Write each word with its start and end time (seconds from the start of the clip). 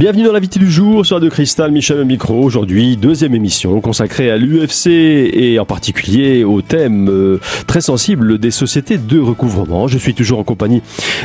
Bienvenue 0.00 0.22
dans 0.22 0.32
l'invité 0.32 0.58
du 0.58 0.70
jour 0.70 1.04
sur 1.04 1.20
de 1.20 1.28
Cristal, 1.28 1.72
Michel 1.72 2.02
micro. 2.06 2.42
Aujourd'hui, 2.42 2.96
deuxième 2.96 3.34
émission 3.34 3.82
consacrée 3.82 4.30
à 4.30 4.38
l'UFC 4.38 4.86
et 4.86 5.58
en 5.58 5.66
particulier 5.66 6.42
au 6.42 6.62
thème 6.62 7.10
euh, 7.10 7.38
très 7.66 7.82
sensible 7.82 8.38
des 8.38 8.50
sociétés 8.50 8.96
de 8.96 9.20
recouvrement. 9.20 9.88
Je 9.88 9.98
suis 9.98 10.14
toujours 10.14 10.38
en 10.38 10.42
compagnie 10.42 10.80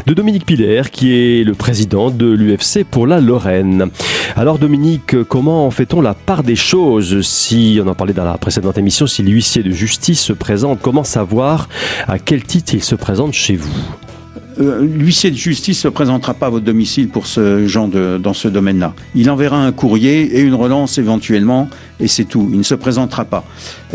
de 0.08 0.14
Dominique 0.14 0.46
Piller, 0.46 0.82
qui 0.92 1.14
est 1.14 1.46
le 1.46 1.54
président 1.54 2.12
de 2.12 2.30
l'UFC 2.30 2.84
pour 2.84 3.08
la 3.08 3.22
Lorraine. 3.22 3.92
Alors 4.36 4.60
Dominique, 4.60 5.24
comment 5.24 5.72
fait-on 5.72 6.02
la 6.02 6.14
part 6.14 6.44
des 6.44 6.58
choses 6.58 7.22
si, 7.22 7.80
on 7.82 7.88
en 7.88 7.96
parlait 7.96 8.12
dans 8.12 8.26
la 8.26 8.38
précédente 8.38 8.78
émission, 8.78 9.08
si 9.08 9.24
l'huissier 9.24 9.64
de 9.64 9.72
justice 9.72 10.20
se 10.20 10.34
présente, 10.34 10.82
comment 10.82 11.06
savoir 11.06 11.70
à 12.10 12.20
quel 12.20 12.44
titre 12.44 12.74
il 12.74 12.84
se 12.84 12.96
présente 12.96 13.32
chez 13.32 13.56
vous? 13.56 14.05
Euh, 14.60 14.82
l'huissier 14.82 15.32
de 15.32 15.36
justice 15.36 15.78
ne 15.78 15.82
se 15.82 15.88
présentera 15.88 16.34
pas 16.34 16.48
à 16.48 16.50
votre 16.50 16.66
domicile 16.66 17.10
pour 17.10 17.28
ce 17.28 17.68
genre 17.68 17.88
de 17.88 18.18
dans 18.18 18.34
ce 18.34 18.48
domaine-là. 18.48 18.94
Il 19.14 19.30
enverra 19.30 19.58
un 19.58 19.72
courrier 19.72 20.38
et 20.38 20.42
une 20.42 20.54
relance 20.54 20.98
éventuellement, 20.98 21.70
et 22.00 22.08
c'est 22.08 22.26
tout. 22.26 22.48
Il 22.52 22.58
ne 22.60 22.64
se 22.64 22.76
présentera 22.76 23.26
pas. 23.26 23.44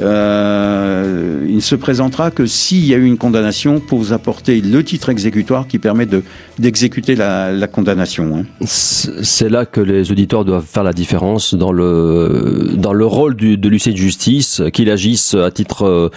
Euh, 0.03 1.45
il 1.49 1.57
ne 1.57 1.61
se 1.61 1.75
présentera 1.75 2.31
que 2.31 2.47
s'il 2.47 2.85
y 2.87 2.95
a 2.95 2.97
eu 2.97 3.05
une 3.05 3.19
condamnation 3.19 3.81
pour 3.81 3.99
vous 3.99 4.13
apporter 4.13 4.61
le 4.61 4.85
titre 4.85 5.09
exécutoire 5.09 5.67
qui 5.67 5.79
permet 5.79 6.07
de 6.07 6.23
d'exécuter 6.59 7.17
la, 7.17 7.53
la 7.53 7.67
condamnation. 7.67 8.37
Hein. 8.37 8.67
C'est 8.67 9.49
là 9.49 9.67
que 9.67 9.81
les 9.81 10.11
auditeurs 10.11 10.45
doivent 10.45 10.67
faire 10.67 10.85
la 10.85 10.93
différence 10.93 11.55
dans 11.55 11.73
le 11.73 12.75
dans 12.77 12.93
le 12.93 13.07
rôle 13.07 13.35
du, 13.35 13.57
de 13.57 13.69
l'huissier 13.69 13.93
de 13.93 13.97
justice, 13.97 14.63
qu'il 14.73 14.91
agisse 14.91 15.35
à 15.35 15.51
titre 15.51 15.87
euh, 15.87 16.11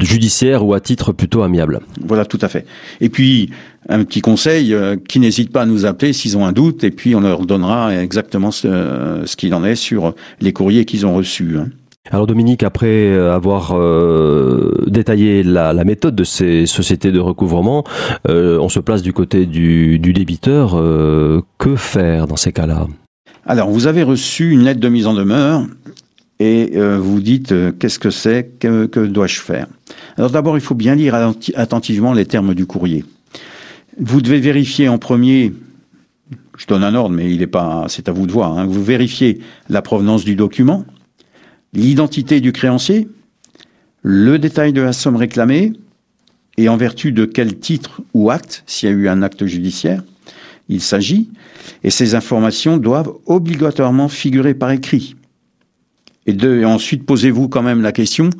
judiciaire 0.00 0.64
ou 0.64 0.74
à 0.74 0.80
titre 0.80 1.12
plutôt 1.12 1.42
amiable. 1.42 1.80
Voilà, 2.04 2.24
tout 2.24 2.38
à 2.42 2.48
fait. 2.48 2.66
Et 3.00 3.08
puis 3.08 3.45
un 3.88 4.04
petit 4.04 4.20
conseil, 4.20 4.74
euh, 4.74 4.96
qui 5.08 5.20
n'hésitent 5.20 5.52
pas 5.52 5.62
à 5.62 5.66
nous 5.66 5.86
appeler 5.86 6.12
s'ils 6.12 6.36
ont 6.36 6.44
un 6.44 6.52
doute, 6.52 6.84
et 6.84 6.90
puis 6.90 7.14
on 7.14 7.20
leur 7.20 7.46
donnera 7.46 7.94
exactement 7.94 8.50
ce, 8.50 9.22
ce 9.24 9.36
qu'il 9.36 9.54
en 9.54 9.64
est 9.64 9.76
sur 9.76 10.14
les 10.40 10.52
courriers 10.52 10.84
qu'ils 10.84 11.06
ont 11.06 11.14
reçus. 11.14 11.56
Hein. 11.58 11.68
Alors 12.10 12.26
Dominique, 12.26 12.62
après 12.62 13.12
avoir 13.18 13.72
euh, 13.72 14.72
détaillé 14.86 15.42
la, 15.42 15.72
la, 15.72 15.84
méthode 15.84 16.14
de 16.14 16.22
ces 16.22 16.66
sociétés 16.66 17.10
de 17.10 17.18
recouvrement, 17.18 17.84
euh, 18.28 18.58
on 18.60 18.68
se 18.68 18.78
place 18.78 19.02
du 19.02 19.12
côté 19.12 19.44
du, 19.46 19.98
du 19.98 20.12
débiteur. 20.12 20.74
Euh, 20.76 21.40
que 21.58 21.74
faire 21.74 22.26
dans 22.26 22.36
ces 22.36 22.52
cas-là? 22.52 22.86
Alors 23.44 23.70
vous 23.70 23.86
avez 23.86 24.02
reçu 24.02 24.50
une 24.50 24.62
lettre 24.62 24.80
de 24.80 24.88
mise 24.88 25.06
en 25.06 25.14
demeure 25.14 25.66
et 26.38 26.72
euh, 26.76 26.98
vous 26.98 27.20
dites 27.20 27.54
qu'est-ce 27.78 27.98
que 27.98 28.10
c'est, 28.10 28.50
que, 28.60 28.86
que 28.86 29.00
dois-je 29.00 29.40
faire? 29.40 29.66
Alors 30.16 30.30
d'abord 30.30 30.56
il 30.56 30.60
faut 30.60 30.74
bien 30.74 30.94
lire 30.94 31.14
attentivement 31.54 32.12
les 32.12 32.24
termes 32.24 32.54
du 32.54 32.66
courrier. 32.66 33.04
Vous 33.98 34.20
devez 34.20 34.40
vérifier 34.40 34.88
en 34.88 34.98
premier, 34.98 35.54
je 36.58 36.66
donne 36.66 36.84
un 36.84 36.94
ordre, 36.94 37.14
mais 37.14 37.32
il 37.32 37.40
est 37.40 37.46
pas, 37.46 37.86
c'est 37.88 38.08
à 38.08 38.12
vous 38.12 38.26
de 38.26 38.32
voir. 38.32 38.58
Hein, 38.58 38.66
vous 38.66 38.84
vérifiez 38.84 39.40
la 39.70 39.80
provenance 39.80 40.24
du 40.24 40.36
document, 40.36 40.84
l'identité 41.72 42.40
du 42.40 42.52
créancier, 42.52 43.08
le 44.02 44.38
détail 44.38 44.72
de 44.72 44.82
la 44.82 44.92
somme 44.92 45.16
réclamée 45.16 45.72
et 46.58 46.68
en 46.68 46.76
vertu 46.76 47.12
de 47.12 47.24
quel 47.24 47.58
titre 47.58 48.02
ou 48.12 48.30
acte, 48.30 48.62
s'il 48.66 48.88
y 48.88 48.92
a 48.92 48.94
eu 48.94 49.08
un 49.08 49.22
acte 49.22 49.46
judiciaire, 49.46 50.02
il 50.68 50.80
s'agit. 50.80 51.30
Et 51.82 51.90
ces 51.90 52.14
informations 52.14 52.76
doivent 52.76 53.12
obligatoirement 53.26 54.08
figurer 54.08 54.54
par 54.54 54.70
écrit. 54.70 55.16
Et, 56.26 56.32
et 56.32 56.64
ensuite, 56.64 57.04
posez-vous 57.04 57.48
quand 57.48 57.62
même 57.62 57.82
la 57.82 57.92
question 57.92 58.30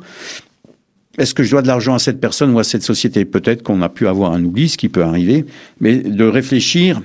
est-ce 1.17 1.33
que 1.33 1.43
je 1.43 1.51
dois 1.51 1.61
de 1.61 1.67
l'argent 1.67 1.95
à 1.95 1.99
cette 1.99 2.19
personne 2.19 2.53
ou 2.53 2.59
à 2.59 2.63
cette 2.63 2.83
société? 2.83 3.25
Peut-être 3.25 3.63
qu'on 3.63 3.81
a 3.81 3.89
pu 3.89 4.07
avoir 4.07 4.33
un 4.33 4.43
oubli, 4.43 4.69
ce 4.69 4.77
qui 4.77 4.89
peut 4.89 5.03
arriver, 5.03 5.45
mais 5.79 5.97
de 5.97 6.23
réfléchir 6.25 7.01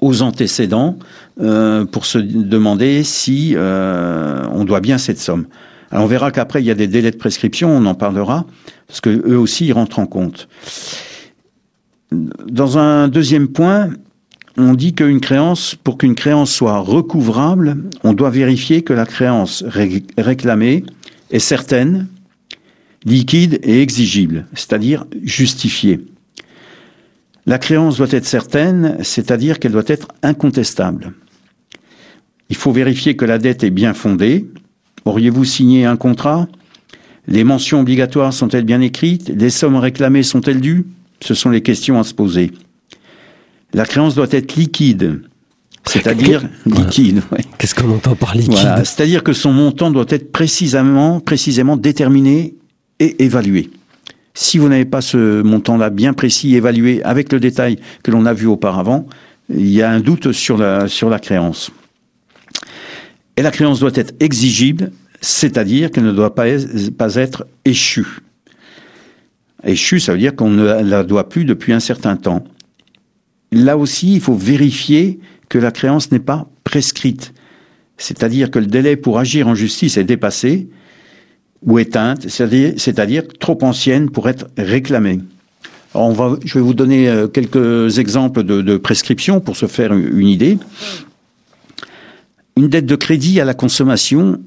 aux 0.00 0.22
antécédents 0.22 0.98
euh, 1.40 1.84
pour 1.84 2.04
se 2.04 2.18
demander 2.18 3.02
si 3.04 3.54
euh, 3.56 4.44
on 4.52 4.64
doit 4.64 4.80
bien 4.80 4.98
cette 4.98 5.18
somme. 5.18 5.46
Alors 5.90 6.04
on 6.04 6.08
verra 6.08 6.30
qu'après 6.30 6.62
il 6.62 6.66
y 6.66 6.70
a 6.70 6.74
des 6.74 6.88
délais 6.88 7.10
de 7.10 7.16
prescription, 7.16 7.70
on 7.70 7.86
en 7.86 7.94
parlera, 7.94 8.44
parce 8.86 9.00
que 9.00 9.10
eux 9.10 9.38
aussi 9.38 9.66
ils 9.66 9.72
rentrent 9.72 9.98
en 9.98 10.06
compte. 10.06 10.48
Dans 12.12 12.78
un 12.78 13.08
deuxième 13.08 13.48
point, 13.48 13.90
on 14.58 14.74
dit 14.74 14.94
qu'une 14.94 15.20
créance, 15.20 15.74
pour 15.74 15.98
qu'une 15.98 16.14
créance 16.14 16.50
soit 16.50 16.78
recouvrable, 16.78 17.76
on 18.04 18.12
doit 18.12 18.30
vérifier 18.30 18.82
que 18.82 18.92
la 18.92 19.06
créance 19.06 19.62
ré 19.66 20.02
réclamée 20.16 20.84
est 21.30 21.38
certaine, 21.38 22.08
liquide 23.06 23.60
et 23.62 23.80
exigible, 23.80 24.46
c'est-à-dire 24.52 25.06
justifiée. 25.22 26.00
La 27.46 27.58
créance 27.58 27.98
doit 27.98 28.10
être 28.10 28.26
certaine, 28.26 28.98
c'est-à-dire 29.02 29.60
qu'elle 29.60 29.72
doit 29.72 29.84
être 29.86 30.08
incontestable. 30.22 31.14
Il 32.50 32.56
faut 32.56 32.72
vérifier 32.72 33.16
que 33.16 33.24
la 33.24 33.38
dette 33.38 33.62
est 33.62 33.70
bien 33.70 33.94
fondée. 33.94 34.46
Auriez-vous 35.04 35.44
signé 35.44 35.84
un 35.84 35.96
contrat? 35.96 36.48
Les 37.28 37.44
mentions 37.44 37.80
obligatoires 37.80 38.32
sont-elles 38.32 38.64
bien 38.64 38.80
écrites? 38.80 39.28
Les 39.28 39.50
sommes 39.50 39.76
réclamées 39.76 40.24
sont-elles 40.24 40.60
dues? 40.60 40.86
Ce 41.20 41.34
sont 41.34 41.50
les 41.50 41.62
questions 41.62 41.98
à 42.00 42.04
se 42.04 42.14
poser. 42.14 42.50
La 43.72 43.84
créance 43.84 44.14
doit 44.16 44.28
être 44.30 44.56
liquide, 44.56 45.22
c'est-à-dire 45.86 46.48
liquide. 46.66 47.22
Ouais. 47.30 47.40
Qu'est-ce 47.58 47.74
qu'on 47.74 47.90
entend 47.90 48.16
par 48.16 48.34
liquide? 48.34 48.52
Voilà. 48.52 48.84
C'est-à-dire 48.84 49.22
que 49.22 49.32
son 49.32 49.52
montant 49.52 49.90
doit 49.90 50.06
être 50.08 50.32
précisément, 50.32 51.20
précisément 51.20 51.76
déterminé 51.76 52.54
et 53.00 53.24
évalué. 53.24 53.70
Si 54.34 54.58
vous 54.58 54.68
n'avez 54.68 54.84
pas 54.84 55.00
ce 55.00 55.42
montant-là 55.42 55.90
bien 55.90 56.12
précis, 56.12 56.54
évalué 56.54 57.02
avec 57.04 57.32
le 57.32 57.40
détail 57.40 57.78
que 58.02 58.10
l'on 58.10 58.26
a 58.26 58.34
vu 58.34 58.46
auparavant, 58.46 59.06
il 59.48 59.70
y 59.70 59.82
a 59.82 59.90
un 59.90 60.00
doute 60.00 60.32
sur 60.32 60.58
la, 60.58 61.18
créance. 61.20 61.70
Et 63.36 63.42
la 63.42 63.50
créance 63.50 63.80
doit 63.80 63.92
être 63.94 64.14
exigible, 64.20 64.92
c'est-à-dire 65.20 65.90
qu'elle 65.90 66.04
ne 66.04 66.12
doit 66.12 66.34
pas, 66.34 66.44
pas 66.98 67.14
être 67.14 67.46
échue. 67.64 68.20
Échue, 69.64 70.00
ça 70.00 70.12
veut 70.12 70.18
dire 70.18 70.36
qu'on 70.36 70.50
ne 70.50 70.82
la 70.82 71.02
doit 71.02 71.28
plus 71.28 71.44
depuis 71.44 71.72
un 71.72 71.80
certain 71.80 72.16
temps. 72.16 72.44
Là 73.52 73.78
aussi, 73.78 74.14
il 74.14 74.20
faut 74.20 74.34
vérifier 74.34 75.18
que 75.48 75.58
la 75.58 75.70
créance 75.70 76.12
n'est 76.12 76.18
pas 76.18 76.48
prescrite. 76.64 77.32
C'est-à-dire 77.96 78.50
que 78.50 78.58
le 78.58 78.66
délai 78.66 78.96
pour 78.96 79.18
agir 79.18 79.48
en 79.48 79.54
justice 79.54 79.96
est 79.96 80.04
dépassé 80.04 80.68
ou 81.66 81.78
éteinte, 81.78 82.28
c'est-à-dire 82.28 83.24
trop 83.40 83.58
ancienne 83.62 84.10
pour 84.10 84.28
être 84.28 84.46
réclamée. 84.56 85.20
On 85.94 86.12
va, 86.12 86.36
je 86.44 86.54
vais 86.54 86.64
vous 86.64 86.74
donner 86.74 87.08
euh, 87.08 87.26
quelques 87.26 87.98
exemples 87.98 88.42
de, 88.42 88.62
de 88.62 88.76
prescription 88.76 89.40
pour 89.40 89.56
se 89.56 89.66
faire 89.66 89.92
une 89.92 90.28
idée. 90.28 90.58
Une 92.56 92.68
dette 92.68 92.86
de 92.86 92.96
crédit 92.96 93.40
à 93.40 93.44
la 93.44 93.54
consommation 93.54 94.40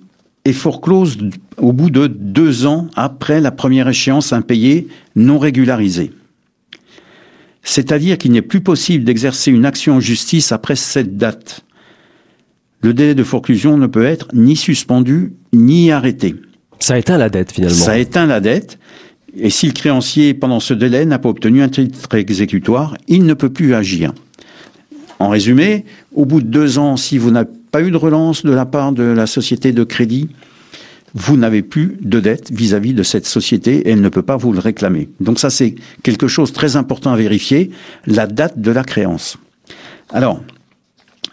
est 0.46 0.54
foreclose 0.54 1.18
au 1.58 1.74
bout 1.74 1.90
de 1.90 2.08
deux 2.08 2.66
ans 2.66 2.88
après 2.96 3.42
la 3.42 3.52
première 3.52 3.88
échéance 3.88 4.32
impayée 4.32 4.88
non 5.16 5.40
régularisée. 5.40 6.12
C'est-à-dire 7.64 8.18
qu'il 8.18 8.32
n'est 8.32 8.42
plus 8.42 8.62
possible 8.62 9.04
d'exercer 9.04 9.52
une 9.52 9.66
action 9.66 9.96
en 9.96 10.00
justice 10.00 10.52
après 10.52 10.76
cette 10.76 11.18
date. 11.18 11.66
Le 12.82 12.94
délai 12.94 13.16
de 13.16 13.24
forclusion 13.24 13.78
ne 13.78 13.88
peut 13.88 14.06
être 14.06 14.28
ni 14.34 14.56
suspendu 14.56 15.34
ni 15.52 15.92
arrêté. 15.92 16.36
Ça 16.80 16.98
éteint 16.98 17.18
la 17.18 17.30
dette 17.30 17.52
finalement. 17.52 17.76
Ça 17.76 17.98
éteint 17.98 18.26
la 18.26 18.40
dette. 18.40 18.80
Et 19.38 19.50
si 19.50 19.68
le 19.68 19.74
créancier, 19.74 20.34
pendant 20.34 20.60
ce 20.60 20.74
délai, 20.74 21.06
n'a 21.06 21.20
pas 21.20 21.30
obtenu 21.30 21.62
un 21.62 21.70
titre 21.70 22.16
exécutoire, 22.16 22.96
il 23.08 23.26
ne 23.26 23.34
peut 23.34 23.50
plus 23.50 23.76
agir. 23.76 24.14
En 25.20 25.30
résumé, 25.30 25.86
au 26.16 26.26
bout 26.26 26.42
de 26.42 26.48
deux 26.48 26.80
ans, 26.80 26.98
si 26.98 27.18
vous 27.18 27.30
n'avez 27.30 27.50
pas 27.72 27.82
eu 27.82 27.92
de 27.92 27.98
relance 27.98 28.44
de 28.44 28.52
la 28.52 28.66
part 28.66 28.92
de 28.92 29.04
la 29.04 29.28
société 29.28 29.72
de 29.72 29.84
crédit, 29.84 30.30
vous 31.14 31.38
n'avez 31.38 31.62
plus 31.62 31.98
de 32.02 32.20
dette 32.20 32.52
vis-à-vis 32.52 32.94
-vis 32.94 32.96
de 32.96 33.04
cette 33.04 33.26
société 33.26 33.78
et 33.78 33.92
elle 33.92 34.02
ne 34.02 34.10
peut 34.10 34.22
pas 34.22 34.38
vous 34.38 34.54
le 34.54 34.60
réclamer. 34.60 35.10
Donc 35.20 35.40
ça, 35.40 35.50
c'est 35.50 35.76
quelque 36.04 36.28
chose 36.28 36.50
de 36.50 36.56
très 36.56 36.76
important 36.76 37.12
à 37.12 37.18
vérifier, 37.18 37.72
la 38.06 38.28
date 38.28 38.60
de 38.60 38.72
la 38.72 38.84
créance. 38.84 39.38
Alors, 40.12 40.42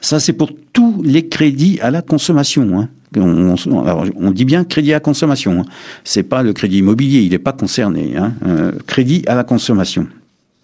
ça 0.00 0.20
c'est 0.20 0.32
pour 0.32 0.50
tous 0.72 1.02
les 1.02 1.28
crédits 1.28 1.78
à 1.80 1.90
la 1.90 2.02
consommation. 2.02 2.80
Hein. 2.80 2.88
On, 3.16 4.30
dit 4.30 4.44
bien 4.44 4.64
crédit 4.64 4.92
à 4.92 5.00
consommation. 5.00 5.60
Hein. 5.60 5.64
C'est 6.04 6.22
pas 6.22 6.42
le 6.42 6.52
crédit 6.52 6.78
immobilier, 6.78 7.20
il 7.20 7.30
n'est 7.30 7.38
pas 7.38 7.52
concerné. 7.52 8.16
Hein. 8.16 8.34
Euh, 8.46 8.72
crédit 8.86 9.22
à 9.26 9.34
la 9.34 9.44
consommation. 9.44 10.06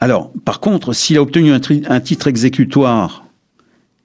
Alors, 0.00 0.32
par 0.44 0.60
contre, 0.60 0.92
s'il 0.92 1.16
a 1.16 1.22
obtenu 1.22 1.52
un, 1.52 2.00
titre 2.00 2.26
exécutoire 2.26 3.24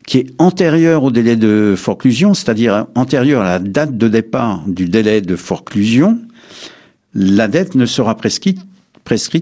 qui 0.06 0.20
est 0.20 0.34
antérieur 0.38 1.04
au 1.04 1.12
délai 1.12 1.36
de 1.36 1.74
forclusion, 1.76 2.34
c'est-à-dire 2.34 2.86
antérieur 2.96 3.42
à 3.42 3.46
la 3.46 3.60
date 3.60 3.98
de 3.98 4.08
départ 4.08 4.62
du 4.68 4.86
délai 4.86 5.22
de 5.22 5.36
forclusion, 5.36 6.20
la 7.16 7.48
dette 7.48 7.76
ne 7.76 7.86
sera 7.86 8.16
prescrite 8.16 8.60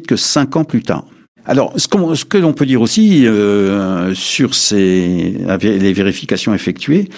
que 0.08 0.16
cinq 0.16 0.56
ans 0.56 0.64
plus 0.64 0.82
tard. 0.82 1.06
Alors, 1.48 1.74
ce, 1.76 1.88
qu 1.88 1.98
ce 2.16 2.26
que 2.26 2.38
l'on 2.38 2.54
peut 2.54 2.66
dire 2.66 2.82
aussi 2.82 3.28
euh, 3.28 4.14
sur 4.16 4.52
les 4.72 5.94
vérifications 5.94 6.54
effectuées, 6.54 7.10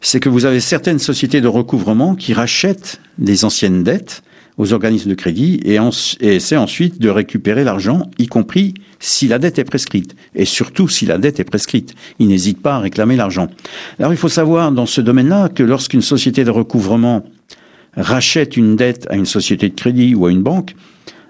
c'est 0.00 0.20
que 0.20 0.28
vous 0.28 0.44
avez 0.44 0.60
certaines 0.60 0.98
sociétés 0.98 1.40
de 1.40 1.48
recouvrement 1.48 2.14
qui 2.14 2.34
rachètent 2.34 3.00
des 3.18 3.44
anciennes 3.44 3.82
dettes 3.84 4.22
aux 4.56 4.72
organismes 4.72 5.10
de 5.10 5.14
crédit 5.14 5.60
et, 5.64 5.78
et 6.20 6.34
essaie 6.34 6.56
ensuite 6.56 7.00
de 7.00 7.08
récupérer 7.08 7.62
l'argent, 7.62 8.10
y 8.18 8.26
compris 8.26 8.74
si 8.98 9.28
la 9.28 9.38
dette 9.38 9.60
est 9.60 9.64
prescrite. 9.64 10.16
Et 10.34 10.44
surtout 10.44 10.88
si 10.88 11.06
la 11.06 11.18
dette 11.18 11.38
est 11.38 11.44
prescrite. 11.44 11.94
Il 12.18 12.28
n'hésite 12.28 12.60
pas 12.60 12.74
à 12.74 12.78
réclamer 12.80 13.14
l'argent. 13.14 13.48
Alors 14.00 14.12
il 14.12 14.16
faut 14.16 14.28
savoir 14.28 14.72
dans 14.72 14.86
ce 14.86 15.00
domaine-là 15.00 15.48
que 15.48 15.62
lorsqu'une 15.62 16.02
société 16.02 16.42
de 16.42 16.50
recouvrement 16.50 17.24
rachète 17.96 18.56
une 18.56 18.74
dette 18.74 19.06
à 19.10 19.16
une 19.16 19.26
société 19.26 19.68
de 19.68 19.74
crédit 19.74 20.16
ou 20.16 20.26
à 20.26 20.32
une 20.32 20.42
banque, 20.42 20.74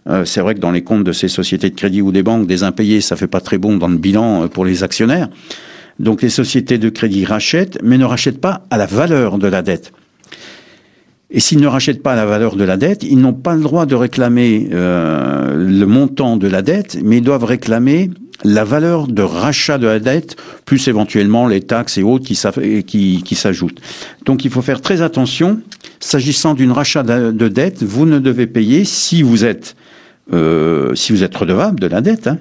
euh, 0.09 0.25
c'est 0.25 0.41
vrai 0.41 0.55
que 0.55 0.61
dans 0.61 0.71
les 0.71 0.83
comptes 0.83 1.05
de 1.05 1.13
ces 1.13 1.29
sociétés 1.29 1.71
de 1.71 1.75
crédit 1.75 2.01
ou 2.03 2.13
des 2.13 2.23
banques, 2.23 2.47
des 2.47 2.63
impayés, 2.63 3.01
ça 3.01 3.17
fait 3.17 3.27
pas 3.27 3.41
très 3.41 3.59
bon 3.59 3.77
dans 3.77 3.89
le 3.89 3.99
bilan 3.99 4.45
euh, 4.45 4.49
pour 4.49 4.65
les 4.65 4.83
actionnaires. 4.83 5.29
Donc 5.99 6.23
les 6.23 6.31
sociétés 6.31 6.79
de 6.79 6.89
crédit 6.89 7.25
rachètent, 7.25 7.79
mais 7.83 7.99
ne 7.99 8.05
rachètent 8.05 8.41
pas 8.41 8.63
à 8.71 8.79
la 8.79 8.87
valeur 8.87 9.39
de 9.39 9.49
la 9.49 9.63
dette. 9.63 9.93
Et 11.31 11.41
s'ils 11.41 11.61
ne 11.61 11.67
rachètent 11.67 12.03
pas 12.03 12.13
à 12.13 12.17
la 12.17 12.25
valeur 12.25 12.57
de 12.57 12.65
la 12.65 12.79
dette, 12.79 13.03
ils 13.03 13.19
n'ont 13.19 13.35
pas 13.35 13.55
le 13.55 13.61
droit 13.61 13.85
de 13.85 13.95
réclamer 13.95 14.69
euh, 14.73 15.55
le 15.57 15.85
montant 15.85 16.39
de 16.39 16.49
la 16.49 16.63
dette, 16.63 16.99
mais 17.03 17.19
ils 17.19 17.23
doivent 17.23 17.45
réclamer 17.45 18.11
la 18.45 18.65
valeur 18.65 19.09
de 19.09 19.23
rachat 19.23 19.77
de 19.77 19.89
la 19.89 19.99
dette, 19.99 20.37
plus 20.65 20.89
éventuellement 20.89 21.49
les 21.49 21.61
taxes 21.61 21.99
et 21.99 22.03
autres 22.03 22.25
qui, 22.25 23.35
s'ajoutent. 23.35 23.81
Donc 24.25 24.45
il 24.45 24.51
faut 24.51 24.63
faire 24.63 24.81
très 24.81 25.03
attention. 25.03 25.61
S'agissant 26.01 26.55
d'une 26.55 26.71
rachat 26.71 27.03
de 27.03 27.49
dette, 27.49 27.83
vous 27.83 28.07
ne 28.07 28.21
devez 28.21 28.47
payer 28.47 28.85
si 28.85 29.23
vous 29.23 29.45
êtes 29.45 29.75
euh, 30.33 30.95
si 30.95 31.13
vous 31.13 31.23
êtes 31.23 31.37
redevable 31.37 31.81
de 31.81 31.87
la 31.87 32.01
dette, 32.01 32.27
hein, 32.27 32.39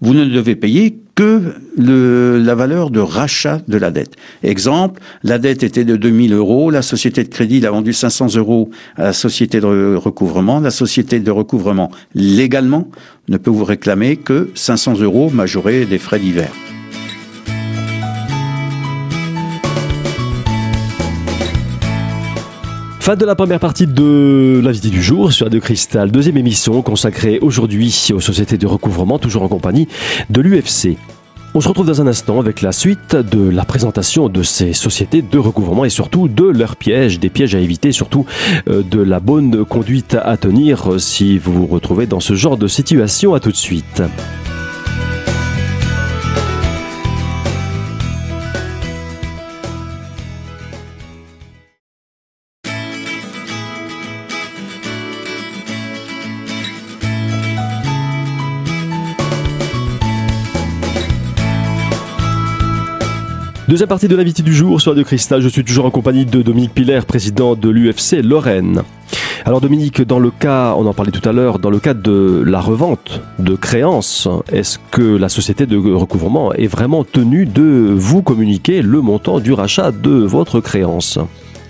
vous 0.00 0.12
ne 0.12 0.24
devez 0.26 0.56
payer 0.56 0.98
que 1.14 1.54
la 1.78 2.54
valeur 2.54 2.90
de 2.90 3.00
rachat 3.00 3.60
de 3.66 3.78
la 3.78 3.90
dette. 3.90 4.16
Exemple, 4.42 5.00
la 5.24 5.38
dette 5.38 5.62
était 5.62 5.84
de 5.84 5.96
2000 5.96 6.34
euros, 6.34 6.70
la 6.70 6.82
société 6.82 7.24
de 7.24 7.28
crédit 7.28 7.60
l'a 7.60 7.70
vendu 7.70 7.94
500 7.94 8.36
euros 8.36 8.70
à 8.96 9.04
la 9.04 9.12
société 9.14 9.60
de 9.60 9.96
recouvrement. 9.96 10.60
La 10.60 10.70
société 10.70 11.18
de 11.18 11.30
recouvrement, 11.30 11.90
légalement, 12.14 12.88
ne 13.28 13.38
peut 13.38 13.50
vous 13.50 13.64
réclamer 13.64 14.16
que 14.16 14.50
500 14.54 15.00
euros 15.00 15.30
majorés 15.30 15.86
des 15.86 15.98
frais 15.98 16.18
divers. 16.18 16.52
Fin 23.06 23.14
de 23.14 23.24
la 23.24 23.36
première 23.36 23.60
partie 23.60 23.86
de 23.86 24.60
l'invité 24.64 24.88
du 24.88 25.00
jour 25.00 25.30
sur 25.30 25.46
Radio 25.46 25.60
Cristal. 25.60 26.10
Deuxième 26.10 26.38
émission 26.38 26.82
consacrée 26.82 27.38
aujourd'hui 27.40 28.08
aux 28.12 28.18
sociétés 28.18 28.58
de 28.58 28.66
recouvrement, 28.66 29.20
toujours 29.20 29.44
en 29.44 29.48
compagnie 29.48 29.86
de 30.28 30.40
l'UFC. 30.40 30.98
On 31.54 31.60
se 31.60 31.68
retrouve 31.68 31.86
dans 31.86 32.02
un 32.02 32.08
instant 32.08 32.40
avec 32.40 32.62
la 32.62 32.72
suite 32.72 33.14
de 33.14 33.48
la 33.48 33.64
présentation 33.64 34.28
de 34.28 34.42
ces 34.42 34.72
sociétés 34.72 35.22
de 35.22 35.38
recouvrement 35.38 35.84
et 35.84 35.88
surtout 35.88 36.26
de 36.26 36.46
leurs 36.46 36.74
pièges, 36.74 37.20
des 37.20 37.30
pièges 37.30 37.54
à 37.54 37.60
éviter, 37.60 37.92
surtout 37.92 38.26
euh, 38.68 38.82
de 38.82 39.00
la 39.00 39.20
bonne 39.20 39.64
conduite 39.64 40.16
à 40.20 40.36
tenir 40.36 40.98
si 40.98 41.38
vous 41.38 41.52
vous 41.52 41.66
retrouvez 41.68 42.06
dans 42.06 42.18
ce 42.18 42.34
genre 42.34 42.56
de 42.56 42.66
situation. 42.66 43.34
À 43.34 43.38
tout 43.38 43.52
de 43.52 43.56
suite. 43.56 44.02
Deuxième 63.76 63.90
partie 63.90 64.08
de 64.08 64.16
l'invité 64.16 64.42
du 64.42 64.54
jour 64.54 64.80
sur 64.80 64.94
de 64.94 65.02
Cristal. 65.02 65.42
Je 65.42 65.48
suis 65.48 65.62
toujours 65.62 65.84
en 65.84 65.90
compagnie 65.90 66.24
de 66.24 66.40
Dominique 66.40 66.72
Piller, 66.72 67.00
président 67.06 67.54
de 67.54 67.68
l'UFC 67.68 68.22
Lorraine. 68.22 68.80
Alors 69.44 69.60
Dominique, 69.60 70.00
dans 70.00 70.18
le 70.18 70.30
cas, 70.30 70.74
on 70.78 70.86
en 70.86 70.94
parlait 70.94 71.12
tout 71.12 71.28
à 71.28 71.32
l'heure, 71.32 71.58
dans 71.58 71.68
le 71.68 71.78
cas 71.78 71.92
de 71.92 72.42
la 72.46 72.58
revente 72.58 73.20
de 73.38 73.54
créances, 73.54 74.28
est-ce 74.50 74.78
que 74.90 75.02
la 75.02 75.28
société 75.28 75.66
de 75.66 75.76
recouvrement 75.76 76.54
est 76.54 76.68
vraiment 76.68 77.04
tenue 77.04 77.44
de 77.44 77.92
vous 77.94 78.22
communiquer 78.22 78.80
le 78.80 79.02
montant 79.02 79.40
du 79.40 79.52
rachat 79.52 79.92
de 79.92 80.24
votre 80.24 80.60
créance? 80.60 81.18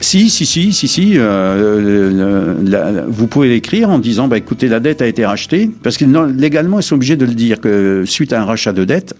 Si, 0.00 0.30
si, 0.30 0.46
si, 0.46 0.72
si, 0.72 0.86
si. 0.86 1.14
Euh, 1.16 3.04
vous 3.08 3.26
pouvez 3.26 3.48
l'écrire 3.48 3.90
en 3.90 3.98
disant, 3.98 4.28
bah, 4.28 4.38
écoutez, 4.38 4.68
la 4.68 4.78
dette 4.78 5.02
a 5.02 5.08
été 5.08 5.26
rachetée, 5.26 5.70
parce 5.82 5.96
que 5.96 6.04
légalement, 6.04 6.78
ils 6.78 6.84
sont 6.84 6.94
obligés 6.94 7.16
de 7.16 7.24
le 7.24 7.34
dire 7.34 7.60
que 7.60 8.04
suite 8.06 8.32
à 8.32 8.40
un 8.40 8.44
rachat 8.44 8.72
de 8.72 8.84
dette, 8.84 9.14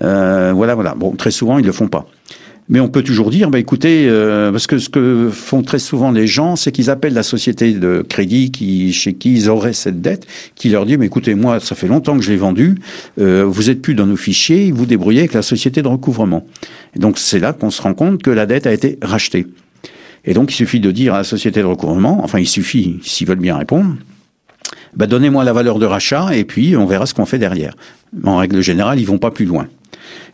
euh, 0.00 0.52
voilà, 0.54 0.76
voilà. 0.76 0.94
Bon, 0.94 1.16
très 1.16 1.32
souvent, 1.32 1.58
ils 1.58 1.66
le 1.66 1.72
font 1.72 1.88
pas. 1.88 2.06
Mais 2.70 2.80
on 2.80 2.88
peut 2.88 3.02
toujours 3.02 3.30
dire, 3.30 3.48
bah, 3.50 3.58
écoutez, 3.58 4.06
euh, 4.08 4.52
parce 4.52 4.66
que 4.66 4.78
ce 4.78 4.90
que 4.90 5.30
font 5.32 5.62
très 5.62 5.78
souvent 5.78 6.10
les 6.10 6.26
gens, 6.26 6.54
c'est 6.54 6.70
qu'ils 6.70 6.90
appellent 6.90 7.14
la 7.14 7.22
société 7.22 7.72
de 7.72 8.04
crédit 8.06 8.50
qui, 8.50 8.92
chez 8.92 9.14
qui 9.14 9.32
ils 9.32 9.48
auraient 9.48 9.72
cette 9.72 10.02
dette, 10.02 10.26
qui 10.54 10.68
leur 10.68 10.84
dit, 10.84 10.98
mais 10.98 11.06
écoutez, 11.06 11.34
moi, 11.34 11.60
ça 11.60 11.74
fait 11.74 11.88
longtemps 11.88 12.16
que 12.16 12.22
je 12.22 12.30
l'ai 12.30 12.36
vendu, 12.36 12.76
euh, 13.20 13.44
vous 13.46 13.70
êtes 13.70 13.80
plus 13.80 13.94
dans 13.94 14.06
nos 14.06 14.16
fichiers, 14.16 14.70
vous 14.70 14.84
débrouillez 14.84 15.20
avec 15.20 15.32
la 15.32 15.42
société 15.42 15.80
de 15.80 15.88
recouvrement. 15.88 16.46
Et 16.94 16.98
donc 16.98 17.18
c'est 17.18 17.38
là 17.38 17.54
qu'on 17.54 17.70
se 17.70 17.80
rend 17.80 17.94
compte 17.94 18.22
que 18.22 18.30
la 18.30 18.44
dette 18.44 18.66
a 18.66 18.72
été 18.72 18.98
rachetée. 19.00 19.46
Et 20.24 20.34
donc, 20.34 20.52
il 20.52 20.54
suffit 20.54 20.80
de 20.80 20.90
dire 20.90 21.14
à 21.14 21.18
la 21.18 21.24
société 21.24 21.60
de 21.60 21.66
recouvrement, 21.66 22.22
enfin, 22.22 22.38
il 22.38 22.48
suffit, 22.48 22.98
s'ils 23.02 23.26
veulent 23.26 23.38
bien 23.38 23.56
répondre, 23.56 23.96
bah, 24.94 25.06
donnez-moi 25.06 25.42
la 25.44 25.54
valeur 25.54 25.78
de 25.78 25.86
rachat 25.86 26.36
et 26.36 26.44
puis 26.44 26.76
on 26.76 26.84
verra 26.84 27.06
ce 27.06 27.14
qu'on 27.14 27.24
fait 27.24 27.38
derrière. 27.38 27.74
En 28.24 28.36
règle 28.36 28.60
générale, 28.60 29.00
ils 29.00 29.06
vont 29.06 29.18
pas 29.18 29.30
plus 29.30 29.46
loin. 29.46 29.68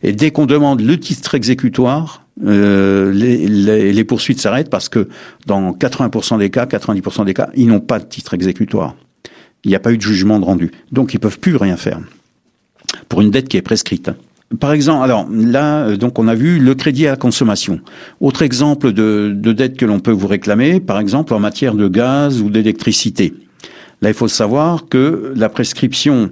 Et 0.03 0.11
dès 0.11 0.31
qu'on 0.31 0.45
demande 0.45 0.81
le 0.81 0.99
titre 0.99 1.35
exécutoire, 1.35 2.24
euh, 2.43 3.11
les, 3.13 4.03
poursuites 4.03 4.39
s'arrêtent 4.39 4.69
parce 4.69 4.89
que 4.89 5.07
dans 5.45 5.71
80% 5.71 6.39
des 6.39 6.49
cas, 6.49 6.65
90% 6.65 7.25
des 7.25 7.33
cas, 7.33 7.49
ils 7.55 7.67
n'ont 7.67 7.79
pas 7.79 7.99
de 7.99 8.05
titre 8.05 8.33
exécutoire. 8.33 8.95
Il 9.63 9.69
n'y 9.69 9.75
a 9.75 9.79
pas 9.79 9.91
eu 9.91 9.97
de 9.97 10.01
jugement 10.01 10.39
de 10.39 10.45
rendu. 10.45 10.71
Donc 10.91 11.13
ils 11.13 11.19
peuvent 11.19 11.39
plus 11.39 11.55
rien 11.55 11.77
faire 11.77 11.99
pour 13.09 13.21
une 13.21 13.31
dette 13.31 13.47
qui 13.47 13.57
est 13.57 13.61
prescrite. 13.61 14.11
Par 14.59 14.73
exemple, 14.73 15.03
alors 15.03 15.27
là, 15.31 15.87
euh, 15.87 15.97
donc 15.97 16.19
on 16.19 16.27
a 16.27 16.35
vu 16.35 16.59
le 16.59 16.75
crédit 16.75 17.07
à 17.07 17.11
la 17.11 17.17
consommation. 17.17 17.79
Autre 18.19 18.41
exemple 18.41 18.91
de 18.91 19.53
dette 19.53 19.77
que 19.77 19.85
l'on 19.85 19.99
peut 19.99 20.11
vous 20.11 20.27
réclamer, 20.27 20.79
par 20.79 20.99
exemple 20.99 21.33
en 21.33 21.39
matière 21.39 21.73
de 21.73 21.87
gaz 21.87 22.41
ou 22.41 22.49
d'électricité. 22.49 23.33
Là, 24.01 24.09
il 24.09 24.13
faut 24.13 24.27
savoir 24.27 24.87
que 24.87 25.33
la 25.35 25.49
prescription 25.49 26.31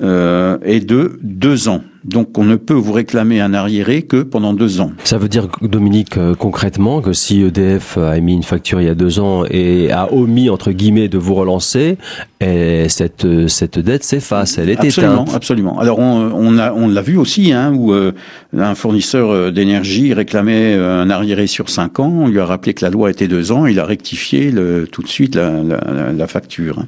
euh, 0.00 0.56
est 0.62 0.80
de 0.80 1.18
deux 1.22 1.68
ans. 1.68 1.82
Donc 2.04 2.36
on 2.38 2.44
ne 2.44 2.56
peut 2.56 2.74
vous 2.74 2.92
réclamer 2.92 3.40
un 3.40 3.54
arriéré 3.54 4.02
que 4.02 4.22
pendant 4.22 4.54
deux 4.54 4.80
ans. 4.80 4.90
Ça 5.04 5.18
veut 5.18 5.28
dire, 5.28 5.48
Dominique, 5.60 6.16
euh, 6.16 6.34
concrètement, 6.34 7.00
que 7.00 7.12
si 7.12 7.42
EDF 7.42 7.98
a 7.98 8.16
émis 8.16 8.34
une 8.34 8.42
facture 8.42 8.80
il 8.80 8.86
y 8.86 8.90
a 8.90 8.94
deux 8.94 9.20
ans 9.20 9.44
et 9.48 9.92
a 9.92 10.12
omis, 10.12 10.50
entre 10.50 10.72
guillemets, 10.72 11.08
de 11.08 11.18
vous 11.18 11.34
relancer, 11.34 11.98
et 12.40 12.88
cette, 12.88 13.26
cette 13.46 13.78
dette 13.78 14.02
s'efface, 14.02 14.58
elle 14.58 14.70
est 14.70 14.80
absolument, 14.80 15.22
éteinte. 15.22 15.34
Absolument. 15.36 15.78
Alors 15.78 16.00
on, 16.00 16.32
on, 16.34 16.58
a, 16.58 16.72
on 16.72 16.88
l'a 16.88 17.02
vu 17.02 17.16
aussi, 17.18 17.52
hein, 17.52 17.72
où 17.72 17.92
euh, 17.92 18.12
un 18.56 18.74
fournisseur 18.74 19.30
euh, 19.30 19.50
d'énergie 19.52 20.12
réclamait 20.12 20.74
un 20.74 21.08
arriéré 21.10 21.46
sur 21.46 21.68
cinq 21.68 22.00
ans, 22.00 22.12
on 22.12 22.28
lui 22.28 22.40
a 22.40 22.46
rappelé 22.46 22.74
que 22.74 22.84
la 22.84 22.90
loi 22.90 23.10
était 23.10 23.28
deux 23.28 23.52
ans, 23.52 23.66
il 23.66 23.78
a 23.78 23.84
rectifié 23.84 24.50
le, 24.50 24.88
tout 24.90 25.02
de 25.02 25.08
suite 25.08 25.36
la, 25.36 25.62
la, 25.62 26.12
la 26.12 26.26
facture. 26.26 26.84